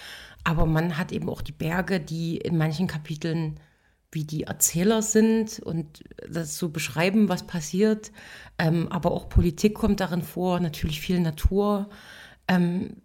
Aber 0.45 0.65
man 0.65 0.97
hat 0.97 1.13
eben 1.13 1.29
auch 1.29 1.43
die 1.43 1.53
Berge, 1.53 2.01
die 2.01 2.39
in 2.39 2.57
manchen 2.57 2.87
Kapiteln 2.87 3.61
wie 4.11 4.25
die 4.25 4.45
Erzähler 4.45 5.03
sind 5.03 5.61
und 5.61 6.03
das 6.27 6.57
so 6.57 6.71
beschreiben, 6.71 7.29
was 7.29 7.47
passiert. 7.47 8.11
Ähm, 8.59 8.89
aber 8.89 9.13
auch 9.13 9.29
Politik 9.29 9.75
kommt 9.75 10.01
darin 10.01 10.23
vor, 10.23 10.59
natürlich 10.61 11.03
viel 11.03 11.21
Natur. 11.21 11.91
Ähm, 12.49 12.97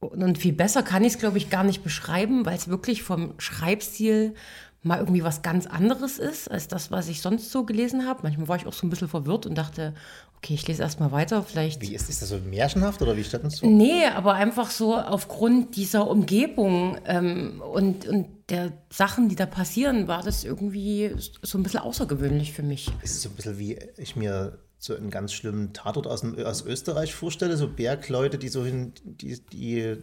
und 0.00 0.38
viel 0.38 0.52
besser 0.52 0.82
kann 0.82 1.04
ich 1.04 1.14
es, 1.14 1.18
glaube 1.18 1.38
ich, 1.38 1.50
gar 1.50 1.64
nicht 1.64 1.84
beschreiben, 1.84 2.46
weil 2.46 2.56
es 2.56 2.68
wirklich 2.68 3.04
vom 3.04 3.34
Schreibstil 3.38 4.34
mal 4.82 4.98
irgendwie 4.98 5.24
was 5.24 5.42
ganz 5.42 5.66
anderes 5.66 6.18
ist 6.18 6.50
als 6.50 6.68
das, 6.68 6.90
was 6.90 7.08
ich 7.08 7.20
sonst 7.20 7.50
so 7.50 7.64
gelesen 7.64 8.06
habe. 8.06 8.20
Manchmal 8.22 8.48
war 8.48 8.56
ich 8.56 8.66
auch 8.66 8.72
so 8.72 8.86
ein 8.86 8.90
bisschen 8.90 9.08
verwirrt 9.08 9.44
und 9.44 9.56
dachte, 9.56 9.94
okay, 10.36 10.54
ich 10.54 10.66
lese 10.68 10.82
erstmal 10.82 11.10
weiter, 11.10 11.42
vielleicht. 11.42 11.82
Wie 11.82 11.94
ist, 11.94 12.08
ist 12.08 12.22
das 12.22 12.28
so 12.28 12.38
märchenhaft 12.38 13.02
oder 13.02 13.16
wie 13.16 13.24
stellt 13.24 13.42
man 13.42 13.52
es 13.52 13.58
vor? 13.58 13.68
Nee, 13.68 14.06
aber 14.06 14.34
einfach 14.34 14.70
so 14.70 14.96
aufgrund 14.96 15.74
dieser 15.76 16.08
Umgebung 16.08 16.96
ähm, 17.06 17.60
und, 17.60 18.06
und 18.06 18.28
der 18.48 18.72
Sachen, 18.88 19.28
die 19.28 19.34
da 19.34 19.46
passieren, 19.46 20.06
war 20.06 20.22
das 20.22 20.44
irgendwie 20.44 21.12
so 21.42 21.58
ein 21.58 21.64
bisschen 21.64 21.80
außergewöhnlich 21.80 22.52
für 22.52 22.62
mich. 22.62 22.88
Ist 23.02 23.16
es 23.16 23.22
so 23.22 23.30
ein 23.30 23.34
bisschen 23.34 23.58
wie 23.58 23.78
ich 23.96 24.14
mir 24.14 24.58
so 24.78 24.94
einen 24.94 25.10
ganz 25.10 25.32
schlimmen 25.32 25.72
Tatort 25.72 26.06
aus, 26.06 26.24
aus 26.24 26.64
Österreich 26.64 27.14
vorstelle, 27.14 27.56
so 27.56 27.68
Bergleute, 27.68 28.38
die 28.38 28.48
so 28.48 28.64
hin, 28.64 28.92
die, 29.04 29.40
die 29.52 29.96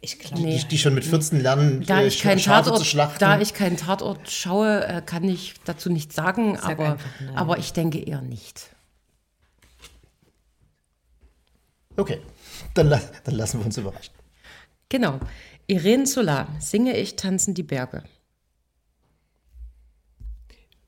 ich 0.00 0.18
glaub, 0.18 0.36
die, 0.36 0.64
die, 0.68 0.78
schon 0.78 0.94
mit 0.94 1.04
14 1.04 1.40
lernen, 1.40 1.84
da 1.86 2.00
äh, 2.00 2.06
ich 2.06 2.20
keinen 2.20 2.40
Tatort, 2.40 2.78
zu 2.78 2.84
schlachten. 2.84 3.18
Da 3.18 3.40
ich 3.40 3.54
keinen 3.54 3.76
Tatort 3.76 4.30
schaue, 4.30 4.86
äh, 4.86 5.02
kann 5.04 5.24
ich 5.24 5.54
dazu 5.64 5.90
nichts 5.90 6.14
sagen, 6.14 6.58
aber, 6.58 6.98
aber 7.34 7.58
ich 7.58 7.72
denke 7.72 7.98
eher 7.98 8.22
nicht. 8.22 8.70
Okay, 11.96 12.20
dann, 12.74 12.90
dann 12.90 13.34
lassen 13.34 13.60
wir 13.60 13.66
uns 13.66 13.78
überraschen. 13.78 14.14
Genau. 14.88 15.18
Irene 15.66 16.06
Solar, 16.06 16.48
singe 16.60 16.96
ich, 16.96 17.16
tanzen 17.16 17.54
die 17.54 17.62
Berge. 17.62 18.04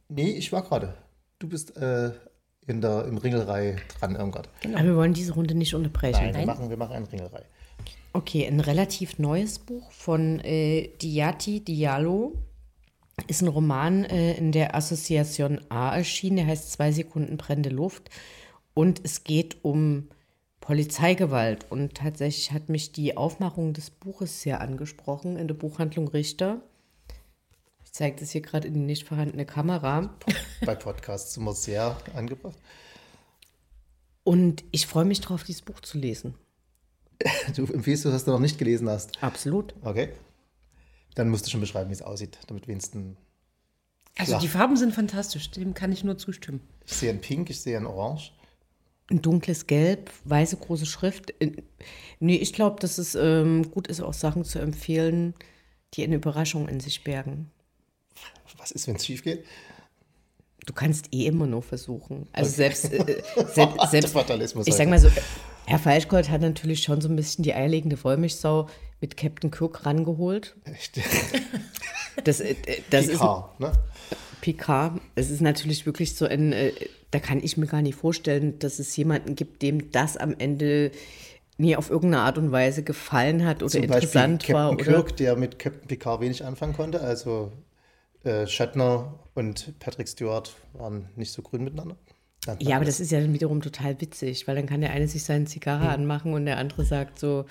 Nee, 0.08 0.30
ich 0.30 0.52
war 0.52 0.62
gerade. 0.62 0.94
Du 1.38 1.48
bist 1.48 1.76
äh, 1.76 2.12
in 2.66 2.80
der, 2.80 3.06
im 3.06 3.16
Ringelrei 3.18 3.76
dran, 3.98 4.14
Irmgard. 4.14 4.48
Genau. 4.60 4.78
Aber 4.78 4.86
wir 4.86 4.96
wollen 4.96 5.14
diese 5.14 5.32
Runde 5.32 5.54
nicht 5.54 5.74
unterbrechen. 5.74 6.20
Nein, 6.20 6.32
Nein. 6.32 6.40
Wir, 6.40 6.46
machen, 6.46 6.70
wir 6.70 6.76
machen 6.76 6.96
einen 6.96 7.06
Ringelrei. 7.06 7.44
Okay, 8.18 8.48
ein 8.48 8.58
relativ 8.58 9.20
neues 9.20 9.60
Buch 9.60 9.92
von 9.92 10.40
äh, 10.40 10.88
Diati 11.00 11.60
Diallo. 11.60 12.36
Ist 13.28 13.42
ein 13.42 13.46
Roman 13.48 14.02
äh, 14.06 14.36
in 14.36 14.50
der 14.50 14.74
Assoziation 14.74 15.60
A 15.68 15.94
erschienen. 15.94 16.38
Der 16.38 16.46
heißt 16.48 16.72
Zwei 16.72 16.90
Sekunden 16.90 17.36
brennende 17.36 17.68
Luft. 17.68 18.10
Und 18.74 19.00
es 19.04 19.22
geht 19.22 19.58
um 19.62 20.08
Polizeigewalt. 20.58 21.66
Und 21.70 21.94
tatsächlich 21.94 22.50
hat 22.50 22.68
mich 22.68 22.90
die 22.90 23.16
Aufmachung 23.16 23.72
des 23.72 23.90
Buches 23.90 24.42
sehr 24.42 24.60
angesprochen 24.62 25.36
in 25.36 25.46
der 25.46 25.54
Buchhandlung 25.54 26.08
Richter. 26.08 26.60
Ich 27.84 27.92
zeige 27.92 28.16
das 28.18 28.32
hier 28.32 28.40
gerade 28.40 28.66
in 28.66 28.74
die 28.74 28.80
nicht 28.80 29.06
vorhandene 29.06 29.46
Kamera. 29.46 30.12
Bei 30.66 30.74
Podcasts 30.74 31.36
immer 31.36 31.52
sehr 31.52 31.96
angebracht. 32.16 32.58
Und 34.24 34.64
ich 34.72 34.88
freue 34.88 35.04
mich 35.04 35.20
darauf, 35.20 35.44
dieses 35.44 35.62
Buch 35.62 35.78
zu 35.78 35.98
lesen. 35.98 36.34
Du 37.56 37.64
empfiehlst 37.64 38.04
du, 38.04 38.10
dass 38.10 38.24
du 38.24 38.30
noch 38.30 38.40
nicht 38.40 38.58
gelesen 38.58 38.88
hast? 38.88 39.22
Absolut. 39.22 39.74
Okay. 39.82 40.10
Dann 41.14 41.30
musst 41.30 41.46
du 41.46 41.50
schon 41.50 41.60
beschreiben, 41.60 41.90
wie 41.90 41.94
es 41.94 42.02
aussieht, 42.02 42.38
damit 42.46 42.68
wenigstens. 42.68 43.16
Also 44.16 44.38
die 44.38 44.48
Farben 44.48 44.76
sind 44.76 44.94
fantastisch, 44.94 45.50
dem 45.50 45.74
kann 45.74 45.92
ich 45.92 46.02
nur 46.02 46.18
zustimmen. 46.18 46.60
Ich 46.86 46.94
sehe 46.94 47.10
ein 47.10 47.20
Pink, 47.20 47.50
ich 47.50 47.60
sehe 47.60 47.76
ein 47.76 47.86
Orange. 47.86 48.32
Ein 49.10 49.22
dunkles 49.22 49.66
Gelb, 49.66 50.10
weiße 50.24 50.56
große 50.56 50.86
Schrift. 50.86 51.32
Nee, 52.20 52.36
ich 52.36 52.52
glaube, 52.52 52.80
dass 52.80 52.98
es 52.98 53.14
ähm, 53.14 53.70
gut 53.70 53.86
ist, 53.86 54.00
auch 54.00 54.12
Sachen 54.12 54.44
zu 54.44 54.58
empfehlen, 54.58 55.34
die 55.94 56.04
eine 56.04 56.16
Überraschung 56.16 56.68
in 56.68 56.80
sich 56.80 57.04
bergen. 57.04 57.50
Was 58.58 58.70
ist, 58.72 58.86
wenn 58.86 58.96
es 58.96 59.06
schief 59.06 59.22
geht? 59.22 59.44
Du 60.66 60.72
kannst 60.74 61.14
eh 61.14 61.26
immer 61.26 61.46
nur 61.46 61.62
versuchen. 61.62 62.28
Also 62.32 62.50
selbst, 62.50 62.92
äh, 62.92 63.22
selbst, 63.54 63.90
selbst 63.90 64.12
Fatalismus 64.12 64.66
ich 64.66 64.74
sag 64.74 64.88
mal 64.88 64.98
so, 64.98 65.08
Herr 65.68 65.78
Falschgold 65.78 66.30
hat 66.30 66.40
natürlich 66.40 66.82
schon 66.82 67.02
so 67.02 67.10
ein 67.10 67.16
bisschen 67.16 67.42
die 67.42 67.52
eierlegende 67.52 68.02
Wollmilchsau 68.02 68.70
mit 69.02 69.18
Captain 69.18 69.50
Cook 69.52 69.84
rangeholt. 69.84 70.56
Echt? 70.64 70.98
Das, 72.24 72.40
äh, 72.40 72.56
das 72.90 73.06
ist 73.06 73.20
Picard, 73.20 73.60
ne? 73.60 73.72
Picard. 74.40 75.00
Es 75.14 75.30
ist 75.30 75.40
natürlich 75.40 75.86
wirklich 75.86 76.16
so 76.16 76.26
ein, 76.26 76.52
äh, 76.52 76.72
da 77.12 77.20
kann 77.20 77.40
ich 77.40 77.56
mir 77.56 77.66
gar 77.66 77.80
nicht 77.80 77.94
vorstellen, 77.94 78.58
dass 78.58 78.80
es 78.80 78.96
jemanden 78.96 79.36
gibt, 79.36 79.62
dem 79.62 79.92
das 79.92 80.16
am 80.16 80.34
Ende 80.36 80.90
nie 81.58 81.76
auf 81.76 81.90
irgendeine 81.90 82.24
Art 82.24 82.36
und 82.36 82.50
Weise 82.50 82.82
gefallen 82.82 83.46
hat 83.46 83.62
oder 83.62 83.70
Zum 83.70 83.84
interessant 83.84 84.40
Beispiel 84.40 84.54
war. 84.56 84.70
Captain 84.70 84.86
Oder? 84.88 85.02
Kirk, 85.04 85.16
der 85.16 85.36
mit 85.36 85.60
Captain 85.60 85.86
Picard 85.86 86.20
wenig 86.20 86.44
anfangen 86.44 86.72
konnte. 86.72 87.00
Also 87.02 87.52
äh, 88.24 88.48
Shatner 88.48 89.20
und 89.34 89.78
Patrick 89.78 90.08
Stewart 90.08 90.56
waren 90.72 91.08
nicht 91.14 91.32
so 91.32 91.40
grün 91.40 91.62
miteinander. 91.62 91.96
Ja, 92.60 92.76
aber 92.76 92.84
das 92.84 93.00
ist 93.00 93.10
ja 93.12 93.20
dann 93.20 93.32
wiederum 93.34 93.60
total 93.60 94.00
witzig, 94.00 94.48
weil 94.48 94.56
dann 94.56 94.66
kann 94.66 94.80
der 94.80 94.90
eine 94.92 95.06
sich 95.08 95.24
seine 95.24 95.44
Zigarre 95.44 95.84
Hm. 95.84 95.90
anmachen 95.90 96.32
und 96.34 96.46
der 96.46 96.56
andere 96.58 96.84
sagt 96.84 97.18
so, 97.18 97.44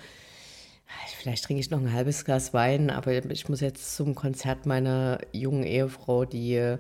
"Ah, 0.88 1.08
vielleicht 1.20 1.44
trinke 1.46 1.60
ich 1.60 1.70
noch 1.70 1.79
ein 1.79 1.94
halbes 1.94 2.25
Glas 2.25 2.53
Wein, 2.53 2.89
aber 2.89 3.12
ich 3.32 3.48
muss 3.50 3.62
jetzt 3.62 3.96
zum 3.96 4.15
Konzert 4.15 4.65
meiner 4.65 5.20
jungen 5.34 5.63
Ehefrau, 5.63 6.25
die 6.25 6.56
äh, 6.56 6.77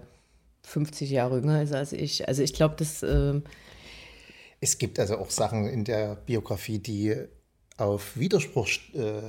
50 0.63 1.09
Jahre 1.09 1.37
jünger 1.37 1.61
ist 1.61 1.73
als 1.73 1.93
ich. 1.93 2.27
Also 2.27 2.41
ich 2.43 2.53
glaube, 2.53 2.75
das, 2.77 3.03
ähm, 3.03 3.43
Es 4.59 4.77
gibt 4.79 4.99
also 4.99 5.17
auch 5.17 5.29
Sachen 5.29 5.67
in 5.67 5.83
der 5.85 6.15
Biografie, 6.15 6.79
die 6.79 7.15
auf 7.77 8.17
Widerspruch 8.17 8.67
äh, 8.95 9.19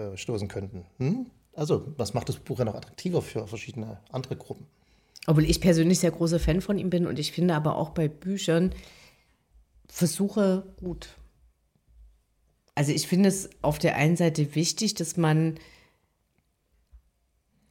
äh, 0.00 0.16
stoßen 0.16 0.48
könnten. 0.48 0.86
Hm? 0.98 1.26
Also, 1.54 1.92
was 1.98 2.14
macht 2.14 2.30
das 2.30 2.36
Buch 2.36 2.58
ja 2.58 2.64
noch 2.64 2.74
attraktiver 2.74 3.20
für 3.20 3.46
verschiedene 3.46 3.98
andere 4.10 4.36
Gruppen? 4.36 4.66
Obwohl 5.26 5.44
ich 5.44 5.60
persönlich 5.60 6.00
sehr 6.00 6.10
großer 6.10 6.40
Fan 6.40 6.60
von 6.60 6.78
ihm 6.78 6.90
bin 6.90 7.06
und 7.06 7.18
ich 7.18 7.32
finde 7.32 7.54
aber 7.54 7.76
auch 7.76 7.90
bei 7.90 8.08
Büchern 8.08 8.74
Versuche 9.88 10.74
gut. 10.78 11.16
Also 12.74 12.92
ich 12.92 13.06
finde 13.06 13.28
es 13.28 13.50
auf 13.60 13.78
der 13.78 13.96
einen 13.96 14.16
Seite 14.16 14.54
wichtig, 14.54 14.94
dass 14.94 15.16
man 15.16 15.58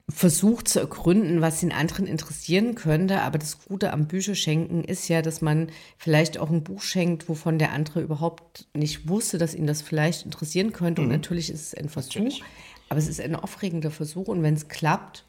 versucht 0.07 0.67
zu 0.67 0.79
ergründen, 0.79 1.41
was 1.41 1.61
den 1.61 1.71
anderen 1.71 2.05
interessieren 2.05 2.75
könnte. 2.75 3.21
Aber 3.21 3.37
das 3.37 3.65
Gute 3.65 3.91
am 3.93 4.07
Bücherschenken 4.07 4.83
ist 4.83 5.07
ja, 5.07 5.21
dass 5.21 5.41
man 5.41 5.71
vielleicht 5.97 6.37
auch 6.37 6.49
ein 6.49 6.63
Buch 6.63 6.81
schenkt, 6.81 7.29
wovon 7.29 7.57
der 7.57 7.71
andere 7.71 8.01
überhaupt 8.01 8.67
nicht 8.75 9.07
wusste, 9.07 9.37
dass 9.37 9.55
ihn 9.55 9.67
das 9.67 9.81
vielleicht 9.81 10.25
interessieren 10.25 10.73
könnte. 10.73 11.01
Und 11.01 11.09
natürlich 11.09 11.49
ist 11.49 11.67
es 11.67 11.73
ein 11.73 11.89
Versuch, 11.89 12.41
aber 12.89 12.99
es 12.99 13.07
ist 13.07 13.21
ein 13.21 13.35
aufregender 13.35 13.91
Versuch. 13.91 14.27
Und 14.27 14.43
wenn 14.43 14.53
es 14.53 14.67
klappt, 14.67 15.25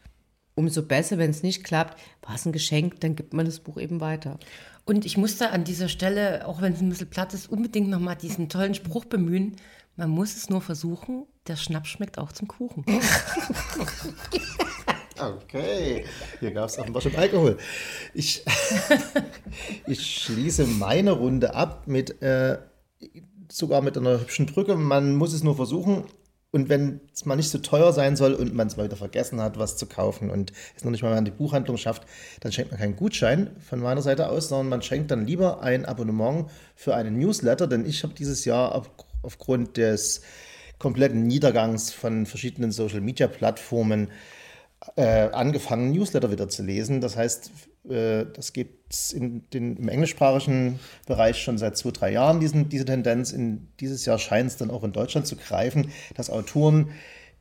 umso 0.55 0.83
besser. 0.83 1.19
Wenn 1.19 1.31
es 1.31 1.43
nicht 1.43 1.65
klappt, 1.65 2.01
war 2.23 2.35
es 2.35 2.47
ein 2.47 2.53
Geschenk, 2.53 3.01
dann 3.01 3.17
gibt 3.17 3.35
man 3.35 3.47
das 3.47 3.61
Buch 3.61 3.79
eben 3.79 4.01
weiter. 4.01 4.39
Und 4.85 5.05
ich 5.07 5.17
musste 5.17 5.51
an 5.51 5.65
dieser 5.65 5.89
Stelle, 5.89 6.47
auch 6.47 6.61
wenn 6.61 6.73
es 6.73 6.81
ein 6.81 6.89
bisschen 6.89 7.11
platt 7.11 7.35
ist, 7.35 7.49
unbedingt 7.49 7.89
nochmal 7.89 8.17
diesen 8.17 8.49
tollen 8.49 8.75
Spruch 8.75 9.05
bemühen. 9.05 9.57
Man 9.97 10.11
muss 10.11 10.37
es 10.37 10.49
nur 10.49 10.61
versuchen, 10.61 11.27
der 11.47 11.57
Schnaps 11.57 11.89
schmeckt 11.89 12.19
auch 12.19 12.33
zum 12.33 12.49
Kuchen. 12.49 12.85
Okay, 15.19 16.05
hier 16.41 16.51
gab 16.51 16.69
es 16.69 16.79
offenbar 16.79 17.01
schon 17.01 17.15
Alkohol. 17.15 17.57
Ich, 18.13 18.45
ich 19.87 20.23
schließe 20.25 20.67
meine 20.67 21.13
Runde 21.13 21.55
ab 21.55 21.87
mit 21.87 22.21
äh, 22.23 22.59
sogar 23.51 23.83
mit 23.83 23.97
einer 23.97 24.21
hübschen 24.21 24.47
Brücke. 24.47 24.75
Man 24.75 25.15
muss 25.15 25.33
es 25.33 25.45
nur 25.45 25.55
versuchen. 25.55 26.05
Und 26.53 26.69
wenn 26.69 27.01
es 27.15 27.25
mal 27.25 27.37
nicht 27.37 27.49
so 27.49 27.59
teuer 27.59 27.95
sein 27.95 28.15
soll 28.15 28.35
und 28.35 28.55
man 28.55 28.67
es 28.67 28.77
mal 28.77 28.85
wieder 28.85 28.97
vergessen 28.97 29.41
hat, 29.41 29.59
was 29.59 29.79
zu 29.79 29.87
kaufen 29.87 30.29
und 30.29 30.53
es 30.77 30.85
noch 30.85 30.91
nicht 30.91 31.03
mal 31.03 31.17
in 31.17 31.25
die 31.25 31.31
Buchhandlung 31.31 31.79
schafft, 31.79 32.03
dann 32.41 32.53
schenkt 32.53 32.71
man 32.71 32.79
keinen 32.79 32.95
Gutschein 32.95 33.57
von 33.59 33.81
meiner 33.81 34.03
Seite 34.03 34.29
aus, 34.29 34.51
sondern 34.51 34.69
man 34.69 34.83
schenkt 34.83 35.11
dann 35.11 35.27
lieber 35.27 35.63
ein 35.63 35.87
Abonnement 35.87 36.51
für 36.77 36.95
einen 36.95 37.19
Newsletter, 37.19 37.67
denn 37.67 37.87
ich 37.87 38.03
habe 38.03 38.13
dieses 38.13 38.45
Jahr 38.45 38.75
auf, 38.75 38.91
aufgrund 39.23 39.79
des 39.79 40.21
kompletten 40.79 41.27
Niedergangs 41.27 41.91
von 41.91 42.27
verschiedenen 42.27 42.71
Social-Media-Plattformen 42.71 44.09
äh, 44.97 45.29
angefangen, 45.33 45.93
Newsletter 45.93 46.31
wieder 46.31 46.49
zu 46.49 46.63
lesen. 46.63 47.01
Das 47.01 47.17
heißt, 47.17 47.51
äh, 47.89 48.27
das 48.35 48.53
gibt 48.53 48.93
es 48.93 49.13
im 49.13 49.43
englischsprachigen 49.53 50.79
Bereich 51.07 51.43
schon 51.43 51.59
seit 51.59 51.77
zwei, 51.77 51.91
drei 51.91 52.13
Jahren, 52.13 52.41
diesen, 52.41 52.69
diese 52.69 52.85
Tendenz. 52.85 53.33
In, 53.33 53.69
dieses 53.81 54.05
Jahr 54.05 54.19
scheint 54.19 54.49
es 54.49 54.57
dann 54.57 54.71
auch 54.71 54.85
in 54.85 54.93
Deutschland 54.93 55.27
zu 55.27 55.37
greifen, 55.37 55.91
dass 56.15 56.31
Autoren, 56.31 56.91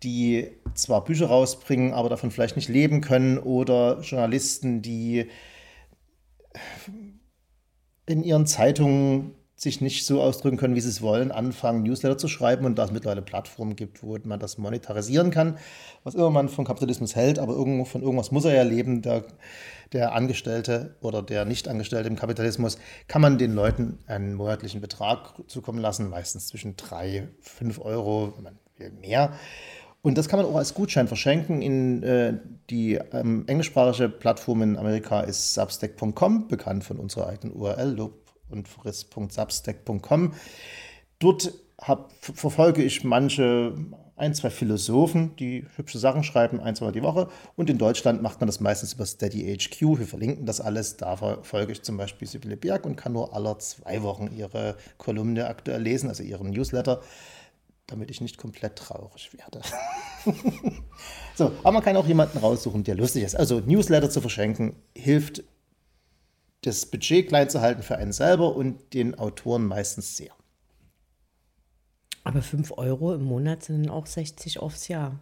die 0.03 0.51
zwar 0.73 1.03
Bücher 1.03 1.27
rausbringen, 1.27 1.93
aber 1.93 2.09
davon 2.09 2.31
vielleicht 2.31 2.55
nicht 2.55 2.69
leben 2.69 3.01
können, 3.01 3.37
oder 3.37 4.01
Journalisten, 4.01 4.81
die 4.81 5.27
in 8.05 8.23
ihren 8.23 8.45
Zeitungen 8.45 9.35
sich 9.61 9.79
nicht 9.79 10.07
so 10.07 10.23
ausdrücken 10.23 10.57
können, 10.57 10.73
wie 10.73 10.81
sie 10.81 10.89
es 10.89 11.03
wollen, 11.03 11.31
anfangen, 11.31 11.83
Newsletter 11.83 12.17
zu 12.17 12.27
schreiben 12.27 12.65
und 12.65 12.79
da 12.79 12.85
es 12.85 12.91
mittlerweile 12.91 13.21
Plattformen 13.21 13.75
gibt, 13.75 14.01
wo 14.01 14.17
man 14.23 14.39
das 14.39 14.57
monetarisieren 14.57 15.29
kann, 15.29 15.59
was 16.03 16.15
immer 16.15 16.31
man 16.31 16.49
von 16.49 16.65
Kapitalismus 16.65 17.15
hält, 17.15 17.37
aber 17.37 17.53
irgendwo 17.53 17.85
von 17.85 18.01
irgendwas 18.01 18.31
muss 18.31 18.45
er 18.45 18.55
ja 18.55 18.63
leben, 18.63 19.03
der, 19.03 19.23
der 19.93 20.13
Angestellte 20.13 20.95
oder 21.01 21.21
der 21.21 21.45
Nicht-Angestellte 21.45 22.09
im 22.09 22.15
Kapitalismus, 22.15 22.79
kann 23.07 23.21
man 23.21 23.37
den 23.37 23.53
Leuten 23.53 23.99
einen 24.07 24.33
monatlichen 24.33 24.81
Betrag 24.81 25.33
zukommen 25.47 25.77
lassen, 25.77 26.09
meistens 26.09 26.47
zwischen 26.47 26.75
3, 26.75 27.27
5 27.41 27.79
Euro, 27.81 28.33
wenn 28.35 28.43
man 28.45 28.59
will 28.77 28.91
mehr. 28.99 29.33
Und 30.01 30.17
das 30.17 30.27
kann 30.27 30.39
man 30.39 30.47
auch 30.47 30.55
als 30.55 30.73
Gutschein 30.73 31.07
verschenken. 31.07 31.61
In 31.61 32.01
äh, 32.01 32.33
die 32.71 32.95
ähm, 33.13 33.43
englischsprachige 33.45 34.09
Plattform 34.09 34.63
in 34.63 34.77
Amerika 34.77 35.21
ist 35.21 35.53
substack.com, 35.53 36.47
bekannt 36.47 36.83
von 36.83 36.97
unserer 36.97 37.27
eigenen 37.27 37.55
URL, 37.55 37.95
und 38.51 38.67
friss.substack.com. 38.67 40.33
Dort 41.19 41.53
hab, 41.79 42.11
verfolge 42.21 42.83
ich 42.83 43.03
manche, 43.03 43.75
ein, 44.21 44.35
zwei 44.35 44.51
Philosophen, 44.51 45.35
die 45.37 45.65
hübsche 45.75 45.97
Sachen 45.97 46.23
schreiben, 46.23 46.59
ein, 46.59 46.75
zwei 46.75 46.85
Mal 46.85 46.91
die 46.91 47.01
Woche. 47.01 47.27
Und 47.55 47.71
in 47.71 47.79
Deutschland 47.79 48.21
macht 48.21 48.39
man 48.39 48.45
das 48.45 48.59
meistens 48.59 48.93
über 48.93 49.05
Steady 49.07 49.57
HQ. 49.57 49.81
Wir 49.97 50.05
verlinken 50.05 50.45
das 50.45 50.61
alles. 50.61 50.97
Da 50.97 51.17
verfolge 51.17 51.71
ich 51.71 51.81
zum 51.81 51.97
Beispiel 51.97 52.27
Sibylle 52.27 52.55
Berg 52.55 52.85
und 52.85 52.95
kann 52.95 53.13
nur 53.13 53.33
alle 53.33 53.57
zwei 53.57 54.03
Wochen 54.03 54.29
ihre 54.37 54.75
Kolumne 54.99 55.47
aktuell 55.47 55.81
lesen, 55.81 56.07
also 56.07 56.21
ihren 56.21 56.51
Newsletter, 56.51 57.01
damit 57.87 58.11
ich 58.11 58.21
nicht 58.21 58.37
komplett 58.37 58.75
traurig 58.75 59.31
werde. 59.33 59.61
so, 61.35 61.51
aber 61.63 61.71
man 61.71 61.83
kann 61.83 61.97
auch 61.97 62.07
jemanden 62.07 62.37
raussuchen, 62.37 62.83
der 62.83 62.93
lustig 62.93 63.23
ist. 63.23 63.35
Also 63.35 63.59
Newsletter 63.59 64.11
zu 64.11 64.21
verschenken 64.21 64.75
hilft 64.95 65.43
das 66.61 66.85
Budget 66.85 67.27
klein 67.27 67.49
zu 67.49 67.61
halten 67.61 67.83
für 67.83 67.97
einen 67.97 68.13
selber 68.13 68.55
und 68.55 68.93
den 68.93 69.17
Autoren 69.17 69.65
meistens 69.65 70.15
sehr. 70.15 70.31
Aber 72.23 72.41
5 72.41 72.73
Euro 72.77 73.13
im 73.13 73.23
Monat 73.23 73.63
sind 73.63 73.89
auch 73.89 74.05
60 74.05 74.59
aufs 74.59 74.87
Jahr. 74.87 75.19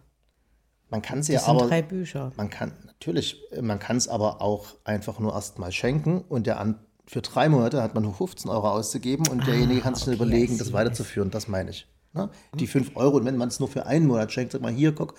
Man 0.90 1.02
kann 1.02 1.22
sie 1.22 1.32
ja 1.32 1.40
sind 1.40 1.48
aber. 1.48 1.68
drei 1.68 1.82
Bücher. 1.82 2.32
Man 2.36 2.50
kann, 2.50 2.72
natürlich, 2.84 3.40
man 3.60 3.78
kann 3.78 3.96
es 3.96 4.08
aber 4.08 4.42
auch 4.42 4.76
einfach 4.84 5.18
nur 5.18 5.32
erstmal 5.32 5.72
schenken 5.72 6.20
und 6.20 6.46
der 6.46 6.60
an, 6.60 6.78
für 7.06 7.22
drei 7.22 7.48
Monate 7.48 7.82
hat 7.82 7.94
man 7.94 8.02
nur 8.02 8.14
15 8.14 8.50
Euro 8.50 8.68
auszugeben 8.68 9.26
und 9.28 9.46
derjenige 9.46 9.80
kann 9.80 9.94
sich 9.94 10.04
dann 10.04 10.14
okay, 10.14 10.24
überlegen, 10.24 10.54
I 10.54 10.58
das 10.58 10.72
weiterzuführen. 10.72 11.30
Das 11.30 11.48
meine 11.48 11.70
ich. 11.70 11.86
Ne? 12.12 12.28
Die 12.54 12.66
5 12.66 12.96
Euro, 12.96 13.16
und 13.16 13.24
wenn 13.24 13.36
man 13.36 13.48
es 13.48 13.60
nur 13.60 13.68
für 13.68 13.86
einen 13.86 14.06
Monat 14.06 14.32
schenkt, 14.32 14.52
sagt 14.52 14.62
man, 14.62 14.74
hier, 14.74 14.92
guck, 14.92 15.14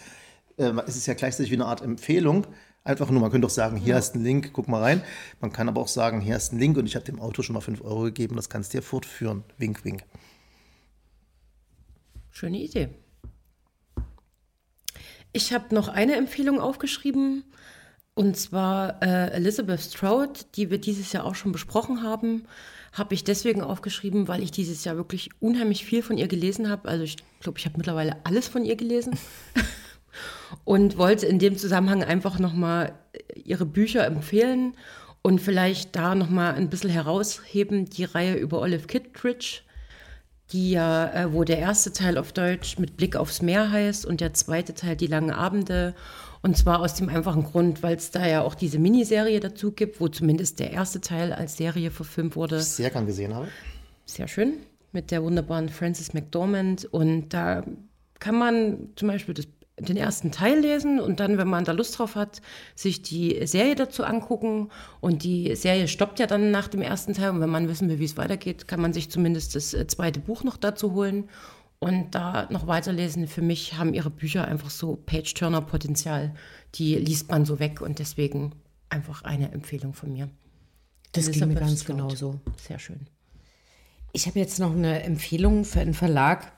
äh, 0.57 0.71
es 0.85 0.97
ist 0.97 1.07
ja 1.07 1.13
gleichzeitig 1.13 1.51
wie 1.51 1.55
eine 1.55 1.65
Art 1.65 1.81
Empfehlung. 1.81 2.47
Einfach 2.83 3.09
nur, 3.11 3.21
man 3.21 3.29
könnte 3.29 3.45
auch 3.45 3.51
sagen, 3.51 3.77
hier 3.77 3.97
ist 3.97 4.15
ein 4.15 4.23
Link, 4.23 4.51
guck 4.53 4.67
mal 4.67 4.81
rein. 4.81 5.03
Man 5.39 5.51
kann 5.51 5.69
aber 5.69 5.81
auch 5.81 5.87
sagen, 5.87 6.19
hier 6.19 6.35
ist 6.35 6.51
ein 6.51 6.59
Link 6.59 6.77
und 6.77 6.87
ich 6.87 6.95
habe 6.95 7.05
dem 7.05 7.19
Auto 7.19 7.43
schon 7.43 7.53
mal 7.53 7.61
5 7.61 7.81
Euro 7.81 8.03
gegeben, 8.03 8.35
das 8.35 8.49
kannst 8.49 8.73
du 8.73 8.79
dir 8.79 8.81
fortführen. 8.81 9.43
Wink, 9.57 9.85
wink. 9.85 10.03
Schöne 12.31 12.57
Idee. 12.57 12.89
Ich 15.33 15.53
habe 15.53 15.73
noch 15.75 15.89
eine 15.89 16.15
Empfehlung 16.15 16.59
aufgeschrieben, 16.59 17.43
und 18.13 18.35
zwar 18.35 19.01
äh, 19.01 19.31
Elizabeth 19.31 19.79
Stroud, 19.79 20.45
die 20.55 20.69
wir 20.69 20.77
dieses 20.79 21.13
Jahr 21.13 21.23
auch 21.25 21.35
schon 21.35 21.51
besprochen 21.51 22.03
haben. 22.03 22.45
Habe 22.91 23.13
ich 23.13 23.23
deswegen 23.23 23.61
aufgeschrieben, 23.61 24.27
weil 24.27 24.43
ich 24.43 24.51
dieses 24.51 24.83
Jahr 24.83 24.97
wirklich 24.97 25.29
unheimlich 25.39 25.85
viel 25.85 26.03
von 26.03 26.17
ihr 26.17 26.27
gelesen 26.27 26.69
habe. 26.69 26.89
Also 26.89 27.05
ich 27.05 27.17
glaube, 27.39 27.57
ich 27.57 27.65
habe 27.65 27.77
mittlerweile 27.77 28.17
alles 28.25 28.49
von 28.49 28.65
ihr 28.65 28.75
gelesen. 28.75 29.17
und 30.63 30.97
wollte 30.97 31.25
in 31.25 31.39
dem 31.39 31.57
Zusammenhang 31.57 32.03
einfach 32.03 32.39
nochmal 32.39 32.93
ihre 33.35 33.65
Bücher 33.65 34.05
empfehlen 34.05 34.73
und 35.21 35.39
vielleicht 35.39 35.95
da 35.95 36.15
nochmal 36.15 36.55
ein 36.55 36.69
bisschen 36.69 36.89
herausheben, 36.89 37.85
die 37.85 38.05
Reihe 38.05 38.35
über 38.35 38.59
Olive 38.59 38.87
Kittredge, 38.87 39.61
die 40.51 40.71
ja, 40.71 41.13
äh, 41.13 41.33
wo 41.33 41.43
der 41.43 41.59
erste 41.59 41.93
Teil 41.93 42.17
auf 42.17 42.33
Deutsch 42.33 42.77
mit 42.77 42.97
Blick 42.97 43.15
aufs 43.15 43.41
Meer 43.41 43.71
heißt 43.71 44.05
und 44.05 44.21
der 44.21 44.33
zweite 44.33 44.73
Teil 44.73 44.95
die 44.95 45.07
langen 45.07 45.31
Abende. 45.31 45.95
Und 46.41 46.57
zwar 46.57 46.79
aus 46.79 46.95
dem 46.95 47.07
einfachen 47.07 47.43
Grund, 47.43 47.83
weil 47.83 47.95
es 47.95 48.09
da 48.09 48.25
ja 48.27 48.41
auch 48.41 48.55
diese 48.55 48.79
Miniserie 48.79 49.39
dazu 49.39 49.71
gibt, 49.71 49.99
wo 50.01 50.07
zumindest 50.07 50.59
der 50.59 50.71
erste 50.71 50.99
Teil 50.99 51.33
als 51.33 51.55
Serie 51.55 51.91
verfilmt 51.91 52.35
wurde. 52.35 52.57
Ich 52.57 52.65
sehr 52.65 52.89
gern 52.89 53.05
gesehen 53.05 53.35
habe. 53.35 53.47
Sehr 54.05 54.27
schön. 54.27 54.53
Mit 54.91 55.11
der 55.11 55.23
wunderbaren 55.23 55.69
Frances 55.69 56.13
McDormand. 56.13 56.85
Und 56.85 57.29
da 57.29 57.63
kann 58.19 58.35
man 58.35 58.89
zum 58.95 59.07
Beispiel 59.07 59.35
das, 59.35 59.47
den 59.83 59.97
ersten 59.97 60.31
Teil 60.31 60.59
lesen 60.59 60.99
und 60.99 61.19
dann, 61.19 61.37
wenn 61.37 61.47
man 61.47 61.65
da 61.65 61.71
Lust 61.71 61.97
drauf 61.97 62.15
hat, 62.15 62.41
sich 62.75 63.01
die 63.01 63.45
Serie 63.45 63.75
dazu 63.75 64.03
angucken. 64.03 64.69
Und 64.99 65.23
die 65.23 65.55
Serie 65.55 65.87
stoppt 65.87 66.19
ja 66.19 66.27
dann 66.27 66.51
nach 66.51 66.67
dem 66.67 66.81
ersten 66.81 67.13
Teil. 67.13 67.29
Und 67.31 67.41
wenn 67.41 67.49
man 67.49 67.67
wissen 67.67 67.89
will, 67.89 67.99
wie 67.99 68.05
es 68.05 68.17
weitergeht, 68.17 68.67
kann 68.67 68.81
man 68.81 68.93
sich 68.93 69.09
zumindest 69.09 69.55
das 69.55 69.73
äh, 69.73 69.87
zweite 69.87 70.19
Buch 70.19 70.43
noch 70.43 70.57
dazu 70.57 70.93
holen. 70.93 71.29
und 71.79 72.11
da 72.13 72.47
noch 72.51 72.67
weiterlesen. 72.67 73.27
Für 73.27 73.41
mich 73.41 73.77
haben 73.77 73.93
ihre 73.93 74.11
Bücher 74.11 74.47
einfach 74.47 74.69
so 74.69 74.95
Page-Turner-Potenzial. 74.95 76.33
Die 76.75 76.95
liest 76.95 77.29
man 77.31 77.43
so 77.43 77.59
weg 77.59 77.81
und 77.81 77.97
deswegen 77.97 78.53
einfach 78.89 79.23
eine 79.23 79.51
Empfehlung 79.51 79.93
von 79.93 80.13
mir. 80.13 80.29
Das 81.11 81.31
ging 81.31 81.39
mir 81.39 81.45
Elizabeth 81.45 81.67
ganz 81.67 81.81
Strout. 81.81 81.93
genauso. 81.95 82.39
Sehr 82.57 82.77
schön. 82.79 83.07
Ich 84.13 84.27
habe 84.27 84.39
jetzt 84.39 84.59
noch 84.59 84.73
eine 84.73 85.03
Empfehlung 85.03 85.65
für 85.65 85.79
einen 85.79 85.93
Verlag, 85.93 86.51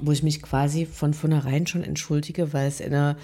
wo 0.00 0.12
ich 0.12 0.22
mich 0.22 0.42
quasi 0.42 0.86
von 0.86 1.14
vornherein 1.14 1.66
schon 1.66 1.82
entschuldige, 1.82 2.52
weil 2.52 2.68
es 2.68 2.80
eine, 2.80 3.16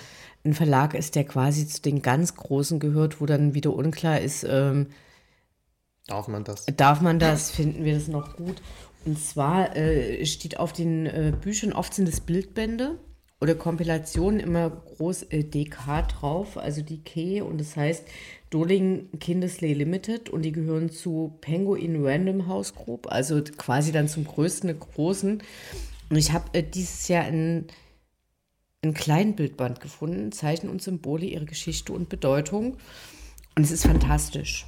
ein 0.45 0.55
Verlag 0.55 0.95
ist, 0.95 1.14
der 1.14 1.25
quasi 1.25 1.66
zu 1.66 1.83
den 1.83 2.03
ganz 2.03 2.35
Großen 2.35 2.79
gehört, 2.81 3.21
wo 3.21 3.27
dann 3.27 3.55
wieder 3.55 3.73
unklar 3.73 4.21
ist, 4.21 4.45
ähm, 4.49 4.88
Darf 6.07 6.29
man 6.29 6.45
das? 6.45 6.66
darf 6.77 7.01
man 7.01 7.19
das, 7.19 7.51
finden 7.51 7.85
wir 7.85 7.95
das 7.95 8.07
noch 8.07 8.37
gut. 8.37 8.62
Und 9.05 9.19
zwar 9.19 9.77
äh, 9.77 10.25
steht 10.25 10.59
auf 10.59 10.73
den 10.73 11.07
äh, 11.07 11.33
Büchern, 11.40 11.73
oft 11.73 11.95
sind 11.95 12.09
es 12.09 12.21
Bildbände 12.21 12.99
oder 13.40 13.55
Kompilationen, 13.55 14.40
immer 14.40 14.71
groß 14.71 15.25
äh, 15.25 15.45
DK 15.45 16.03
drauf, 16.09 16.57
also 16.57 16.83
die 16.83 17.03
K 17.03 17.42
und 17.42 17.61
das 17.61 17.77
heißt 17.77 18.05
Doling 18.51 19.09
Kindesley 19.19 19.75
Limited 19.75 20.31
und 20.31 20.42
die 20.42 20.53
gehören 20.53 20.90
zu 20.90 21.37
Penguin 21.40 22.05
Random 22.05 22.47
House 22.47 22.75
Group, 22.75 23.11
also 23.11 23.42
quasi 23.42 23.92
dann 23.92 24.09
zum 24.09 24.25
größten 24.25 24.69
der 24.69 24.77
großen. 24.77 25.42
Und 26.11 26.16
ich 26.16 26.33
habe 26.33 26.45
äh, 26.53 26.62
dieses 26.62 27.09
Jahr 27.09 27.25
ein, 27.25 27.66
ein 28.83 28.95
Kleinbildband 28.95 29.81
gefunden, 29.81 30.33
Zeichen 30.33 30.69
und 30.69 30.83
Symbole, 30.83 31.27
ihre 31.27 31.47
Geschichte 31.47 31.92
und 31.92 32.09
Bedeutung. 32.09 32.77
Und 33.57 33.64
es 33.64 33.71
ist 33.71 33.87
fantastisch. 33.87 34.66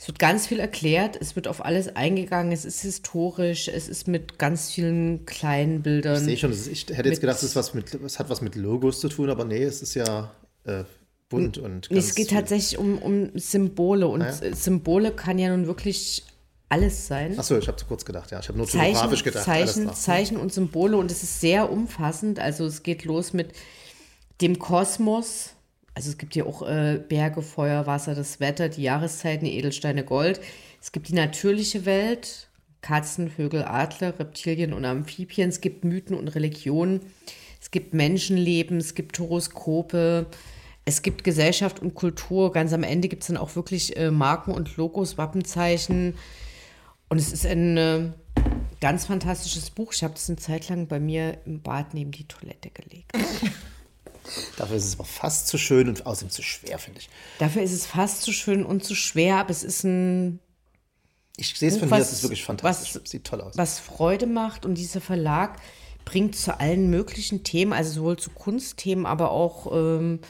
Es 0.00 0.06
wird 0.06 0.20
ganz 0.20 0.46
viel 0.46 0.60
erklärt, 0.60 1.16
es 1.20 1.34
wird 1.34 1.48
auf 1.48 1.64
alles 1.64 1.96
eingegangen, 1.96 2.52
es 2.52 2.64
ist 2.64 2.82
historisch, 2.82 3.66
es 3.66 3.88
ist 3.88 4.06
mit 4.06 4.38
ganz 4.38 4.70
vielen 4.70 5.26
kleinen 5.26 5.82
Bildern. 5.82 6.18
Ich 6.18 6.22
sehe 6.24 6.36
schon, 6.36 6.52
ist, 6.52 6.68
ich 6.68 6.86
hätte 6.88 7.08
jetzt 7.08 7.20
gedacht, 7.20 7.42
es, 7.42 7.56
was 7.56 7.74
mit, 7.74 7.92
es 7.94 8.20
hat 8.20 8.30
was 8.30 8.40
mit 8.40 8.54
Logos 8.54 9.00
zu 9.00 9.08
tun, 9.08 9.28
aber 9.28 9.44
nee, 9.44 9.64
es 9.64 9.82
ist 9.82 9.94
ja 9.94 10.30
äh, 10.62 10.84
bunt 11.28 11.58
und 11.58 11.88
ganz 11.88 12.04
es 12.10 12.14
geht 12.14 12.28
viel. 12.28 12.36
tatsächlich 12.36 12.78
um, 12.78 12.98
um 12.98 13.30
Symbole 13.36 14.06
und 14.06 14.22
Ah, 14.22 14.28
ja. 14.40 14.42
äh, 14.50 14.54
Symbole 14.54 15.10
kann 15.10 15.36
ja 15.40 15.48
nun 15.48 15.66
wirklich 15.66 16.22
alles 16.68 17.06
sein. 17.06 17.38
Achso, 17.38 17.56
ich 17.56 17.66
habe 17.66 17.78
zu 17.78 17.86
kurz 17.86 18.04
gedacht, 18.04 18.30
ja. 18.30 18.40
Ich 18.40 18.48
habe 18.48 18.58
nur 18.58 18.66
Zeichen, 18.66 18.94
typografisch 18.94 19.24
gedacht. 19.24 19.44
Zeichen. 19.44 19.94
Zeichen 19.94 20.36
und 20.36 20.52
Symbole 20.52 20.96
und 20.96 21.10
es 21.10 21.22
ist 21.22 21.40
sehr 21.40 21.70
umfassend. 21.70 22.38
Also 22.38 22.66
es 22.66 22.82
geht 22.82 23.04
los 23.04 23.32
mit 23.32 23.52
dem 24.40 24.58
Kosmos. 24.58 25.54
Also 25.94 26.10
es 26.10 26.18
gibt 26.18 26.34
hier 26.34 26.46
auch 26.46 26.62
äh, 26.62 27.00
Berge, 27.08 27.42
Feuer, 27.42 27.86
Wasser, 27.86 28.14
das 28.14 28.38
Wetter, 28.38 28.68
die 28.68 28.82
Jahreszeiten, 28.82 29.46
die 29.46 29.56
Edelsteine, 29.56 30.04
Gold. 30.04 30.40
Es 30.80 30.92
gibt 30.92 31.08
die 31.08 31.14
natürliche 31.14 31.86
Welt, 31.86 32.48
Katzen, 32.82 33.30
Vögel, 33.30 33.64
Adler, 33.64 34.18
Reptilien 34.18 34.72
und 34.72 34.84
Amphibien. 34.84 35.48
Es 35.48 35.60
gibt 35.60 35.84
Mythen 35.84 36.16
und 36.16 36.28
Religionen. 36.28 37.00
Es 37.60 37.70
gibt 37.70 37.94
Menschenleben, 37.94 38.78
es 38.78 38.94
gibt 38.94 39.18
Horoskope. 39.18 40.26
Es 40.84 41.02
gibt 41.02 41.24
Gesellschaft 41.24 41.80
und 41.80 41.94
Kultur. 41.94 42.52
Ganz 42.52 42.72
am 42.72 42.82
Ende 42.82 43.08
gibt 43.08 43.22
es 43.22 43.26
dann 43.26 43.36
auch 43.36 43.56
wirklich 43.56 43.96
äh, 43.96 44.10
Marken 44.10 44.52
und 44.52 44.76
Logos, 44.76 45.18
Wappenzeichen. 45.18 46.14
Und 47.08 47.18
es 47.18 47.32
ist 47.32 47.46
ein 47.46 47.76
äh, 47.76 48.10
ganz 48.80 49.06
fantastisches 49.06 49.70
Buch. 49.70 49.92
Ich 49.92 50.04
habe 50.04 50.14
das 50.14 50.28
eine 50.28 50.36
Zeit 50.36 50.68
lang 50.68 50.86
bei 50.86 51.00
mir 51.00 51.38
im 51.46 51.62
Bad 51.62 51.94
neben 51.94 52.10
die 52.10 52.26
Toilette 52.28 52.70
gelegt. 52.70 53.12
Dafür 54.58 54.76
ist 54.76 54.84
es 54.84 54.94
aber 54.94 55.04
fast 55.04 55.48
zu 55.48 55.56
schön 55.56 55.88
und 55.88 56.04
außerdem 56.04 56.30
zu 56.30 56.42
schwer, 56.42 56.78
finde 56.78 57.00
ich. 57.00 57.08
Dafür 57.38 57.62
ist 57.62 57.72
es 57.72 57.86
fast 57.86 58.22
zu 58.22 58.32
schön 58.32 58.62
und 58.64 58.84
zu 58.84 58.94
schwer, 58.94 59.36
aber 59.36 59.50
es 59.50 59.62
ist 59.62 59.84
ein, 59.84 60.38
Ich 61.38 61.58
sehe 61.58 61.70
es 61.70 61.78
von 61.78 61.88
hier, 61.88 61.96
es 61.98 62.12
ist 62.12 62.22
wirklich 62.24 62.44
fantastisch. 62.44 62.94
was- 62.94 63.10
Sieht 63.10 63.24
toll 63.24 63.40
aus. 63.40 63.56
was 63.56 63.78
Freude 63.78 64.26
macht. 64.26 64.66
Und 64.66 64.74
dieser 64.74 65.00
Verlag 65.00 65.58
bringt 66.04 66.36
zu 66.36 66.60
allen 66.60 66.90
möglichen 66.90 67.42
Themen, 67.42 67.72
also 67.72 67.90
sowohl 67.92 68.18
zu 68.18 68.28
Kunstthemen, 68.30 69.06
aber 69.06 69.30
auch 69.30 69.72
ähm, 69.72 70.20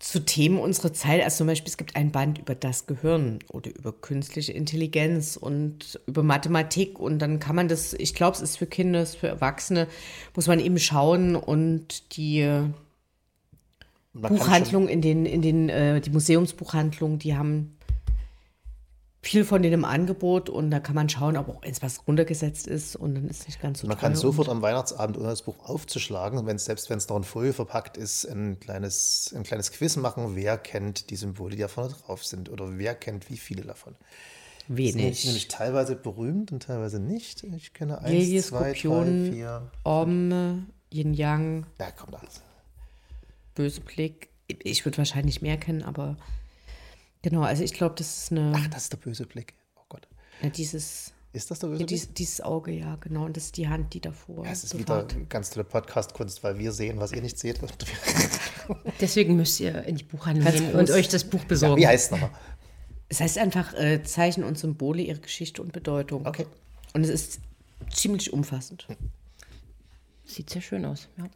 zu 0.00 0.24
Themen 0.24 0.58
unserer 0.58 0.92
Zeit. 0.94 1.22
Also 1.22 1.38
zum 1.38 1.46
Beispiel, 1.46 1.68
es 1.68 1.76
gibt 1.76 1.94
ein 1.94 2.10
Band 2.10 2.38
über 2.38 2.54
das 2.54 2.86
Gehirn 2.86 3.38
oder 3.52 3.70
über 3.70 3.92
künstliche 3.92 4.52
Intelligenz 4.52 5.36
und 5.36 6.00
über 6.06 6.22
Mathematik. 6.22 6.98
Und 6.98 7.20
dann 7.20 7.38
kann 7.38 7.54
man 7.54 7.68
das, 7.68 7.92
ich 7.92 8.14
glaube, 8.14 8.34
es 8.34 8.42
ist 8.42 8.56
für 8.56 8.66
Kinder, 8.66 9.02
es 9.02 9.10
ist 9.10 9.18
für 9.18 9.28
Erwachsene, 9.28 9.86
muss 10.34 10.46
man 10.46 10.58
eben 10.58 10.78
schauen 10.78 11.36
und 11.36 12.16
die 12.16 12.42
Man 14.14 14.34
Buchhandlung 14.34 14.88
in 14.88 15.02
den, 15.02 15.26
in 15.26 15.42
den, 15.42 15.68
äh, 15.68 16.00
die 16.00 16.10
Museumsbuchhandlung, 16.10 17.18
die 17.18 17.36
haben 17.36 17.76
viel 19.22 19.44
von 19.44 19.62
denen 19.62 19.74
im 19.74 19.84
Angebot 19.84 20.48
und 20.48 20.70
da 20.70 20.80
kann 20.80 20.94
man 20.94 21.08
schauen, 21.10 21.36
ob 21.36 21.48
auch 21.50 21.62
eins 21.62 21.82
was 21.82 22.06
runtergesetzt 22.06 22.66
ist 22.66 22.96
und 22.96 23.14
dann 23.14 23.28
ist 23.28 23.46
nicht 23.46 23.60
ganz 23.60 23.80
so 23.80 23.86
Man 23.86 23.98
kann 23.98 24.14
sofort 24.16 24.48
am 24.48 24.62
Weihnachtsabend, 24.62 25.18
ohne 25.18 25.28
das 25.28 25.42
Buch 25.42 25.56
aufzuschlagen, 25.68 26.46
wenn, 26.46 26.56
selbst 26.58 26.88
wenn 26.88 26.96
es 26.98 27.08
noch 27.08 27.16
in 27.18 27.24
Folie 27.24 27.52
verpackt 27.52 27.98
ist, 27.98 28.24
ein 28.24 28.58
kleines, 28.60 29.32
ein 29.36 29.42
kleines 29.42 29.72
Quiz 29.72 29.96
machen, 29.96 30.36
wer 30.36 30.56
kennt 30.56 31.10
die 31.10 31.16
Symbole, 31.16 31.54
die 31.54 31.60
da 31.62 31.68
vorne 31.68 31.90
drauf 31.92 32.24
sind 32.24 32.48
oder 32.48 32.78
wer 32.78 32.94
kennt 32.94 33.28
wie 33.28 33.36
viele 33.36 33.62
davon. 33.62 33.94
Die 34.68 34.90
sind 34.92 35.02
wenig. 35.02 35.24
nämlich 35.24 35.48
teilweise 35.48 35.96
berühmt 35.96 36.52
und 36.52 36.62
teilweise 36.62 36.98
nicht. 37.00 37.42
Ich 37.42 37.74
kenne 37.74 37.98
eins, 37.98 38.10
Lilie, 38.10 38.40
zwei, 38.42 38.72
Skorpion. 38.74 39.24
drei, 39.26 39.32
vier. 39.32 39.70
Om, 39.82 40.66
Yin 40.92 41.12
Yang, 41.12 41.66
Ja, 41.78 41.90
komm 41.90 42.12
da. 42.12 42.20
böse 43.54 43.80
Blick. 43.80 44.28
Ich 44.62 44.84
würde 44.84 44.98
wahrscheinlich 44.98 45.42
mehr 45.42 45.56
kennen, 45.56 45.82
aber 45.82 46.16
genau, 47.22 47.42
also 47.42 47.62
ich 47.62 47.72
glaube, 47.72 47.94
das 47.96 48.24
ist 48.24 48.32
eine, 48.32 48.52
Ach, 48.56 48.66
das 48.68 48.84
ist 48.84 48.92
der 48.92 48.98
böse 48.98 49.26
Blick. 49.26 49.54
Oh 49.76 49.82
Gott. 49.88 50.08
na, 50.42 50.48
dieses, 50.48 51.12
Ist 51.32 51.50
das 51.50 51.58
der 51.60 51.68
böse 51.68 51.80
ja, 51.80 51.86
Blick? 51.86 51.98
dies, 51.98 52.12
dieses 52.14 52.40
Auge, 52.40 52.72
ja, 52.72 52.96
genau, 52.96 53.24
und 53.24 53.36
das 53.36 53.44
ist 53.46 53.56
die 53.56 53.68
Hand, 53.68 53.94
die 53.94 54.00
davor 54.00 54.44
Ja, 54.44 54.52
es 54.52 54.64
ist 54.64 54.74
wieder 54.78 55.02
bewahrt. 55.04 55.30
ganz 55.30 55.50
tolle 55.50 55.64
Podcast-Kunst, 55.64 56.42
weil 56.42 56.58
wir 56.58 56.72
sehen, 56.72 56.98
was 56.98 57.12
ihr 57.12 57.22
nicht 57.22 57.38
seht. 57.38 57.60
Deswegen 59.00 59.36
müsst 59.36 59.58
ihr 59.60 59.82
in 59.84 59.96
die 59.96 60.04
Buchhandlung 60.04 60.44
Ganz 60.44 60.58
gehen 60.58 60.74
und 60.74 60.90
euch 60.90 61.08
das 61.08 61.24
Buch 61.24 61.44
besorgen. 61.44 61.80
Wie 61.80 61.86
heißt 61.86 62.06
es 62.06 62.10
nochmal? 62.10 62.30
Es 63.08 63.20
heißt 63.20 63.38
einfach 63.38 63.74
äh, 63.74 64.02
Zeichen 64.04 64.44
und 64.44 64.56
Symbole, 64.58 65.02
ihre 65.02 65.18
Geschichte 65.18 65.62
und 65.62 65.72
Bedeutung. 65.72 66.26
Okay. 66.26 66.46
Und 66.94 67.02
es 67.02 67.10
ist 67.10 67.40
ziemlich 67.92 68.32
umfassend. 68.32 68.86
Sieht 70.24 70.50
sehr 70.50 70.62
schön 70.62 70.84
aus. 70.84 71.08
Ja, 71.18 71.28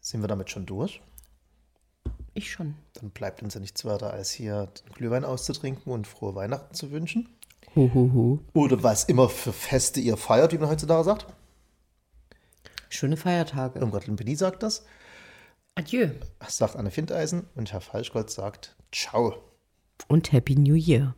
Sind 0.00 0.20
wir 0.20 0.28
damit 0.28 0.50
schon 0.50 0.66
durch? 0.66 1.00
Ich 2.34 2.50
schon. 2.50 2.74
Dann 2.94 3.10
bleibt 3.10 3.42
uns 3.42 3.54
ja 3.54 3.60
nichts 3.60 3.84
weiter, 3.84 4.12
als 4.12 4.30
hier 4.30 4.66
den 4.66 4.94
Glühwein 4.94 5.24
auszutrinken 5.24 5.92
und 5.92 6.06
frohe 6.06 6.34
Weihnachten 6.34 6.74
zu 6.74 6.90
wünschen. 6.90 7.28
Oder 8.54 8.82
was 8.82 9.04
immer 9.04 9.28
für 9.28 9.52
Feste 9.52 10.00
ihr 10.00 10.16
feiert, 10.16 10.52
wie 10.52 10.58
man 10.58 10.68
heutzutage 10.68 11.04
sagt. 11.04 11.26
Schöne 12.88 13.16
Feiertage. 13.16 13.78
Irmgard 13.78 14.06
Limpedi 14.06 14.34
sagt 14.34 14.62
das. 14.62 14.84
Adieu. 15.74 16.10
Sagt 16.46 16.76
Anne 16.76 16.90
Findeisen 16.90 17.46
und 17.54 17.72
Herr 17.72 17.80
Falschgott 17.80 18.30
sagt 18.30 18.76
Ciao. 18.92 19.34
Und 20.08 20.32
Happy 20.32 20.56
New 20.56 20.74
Year. 20.74 21.14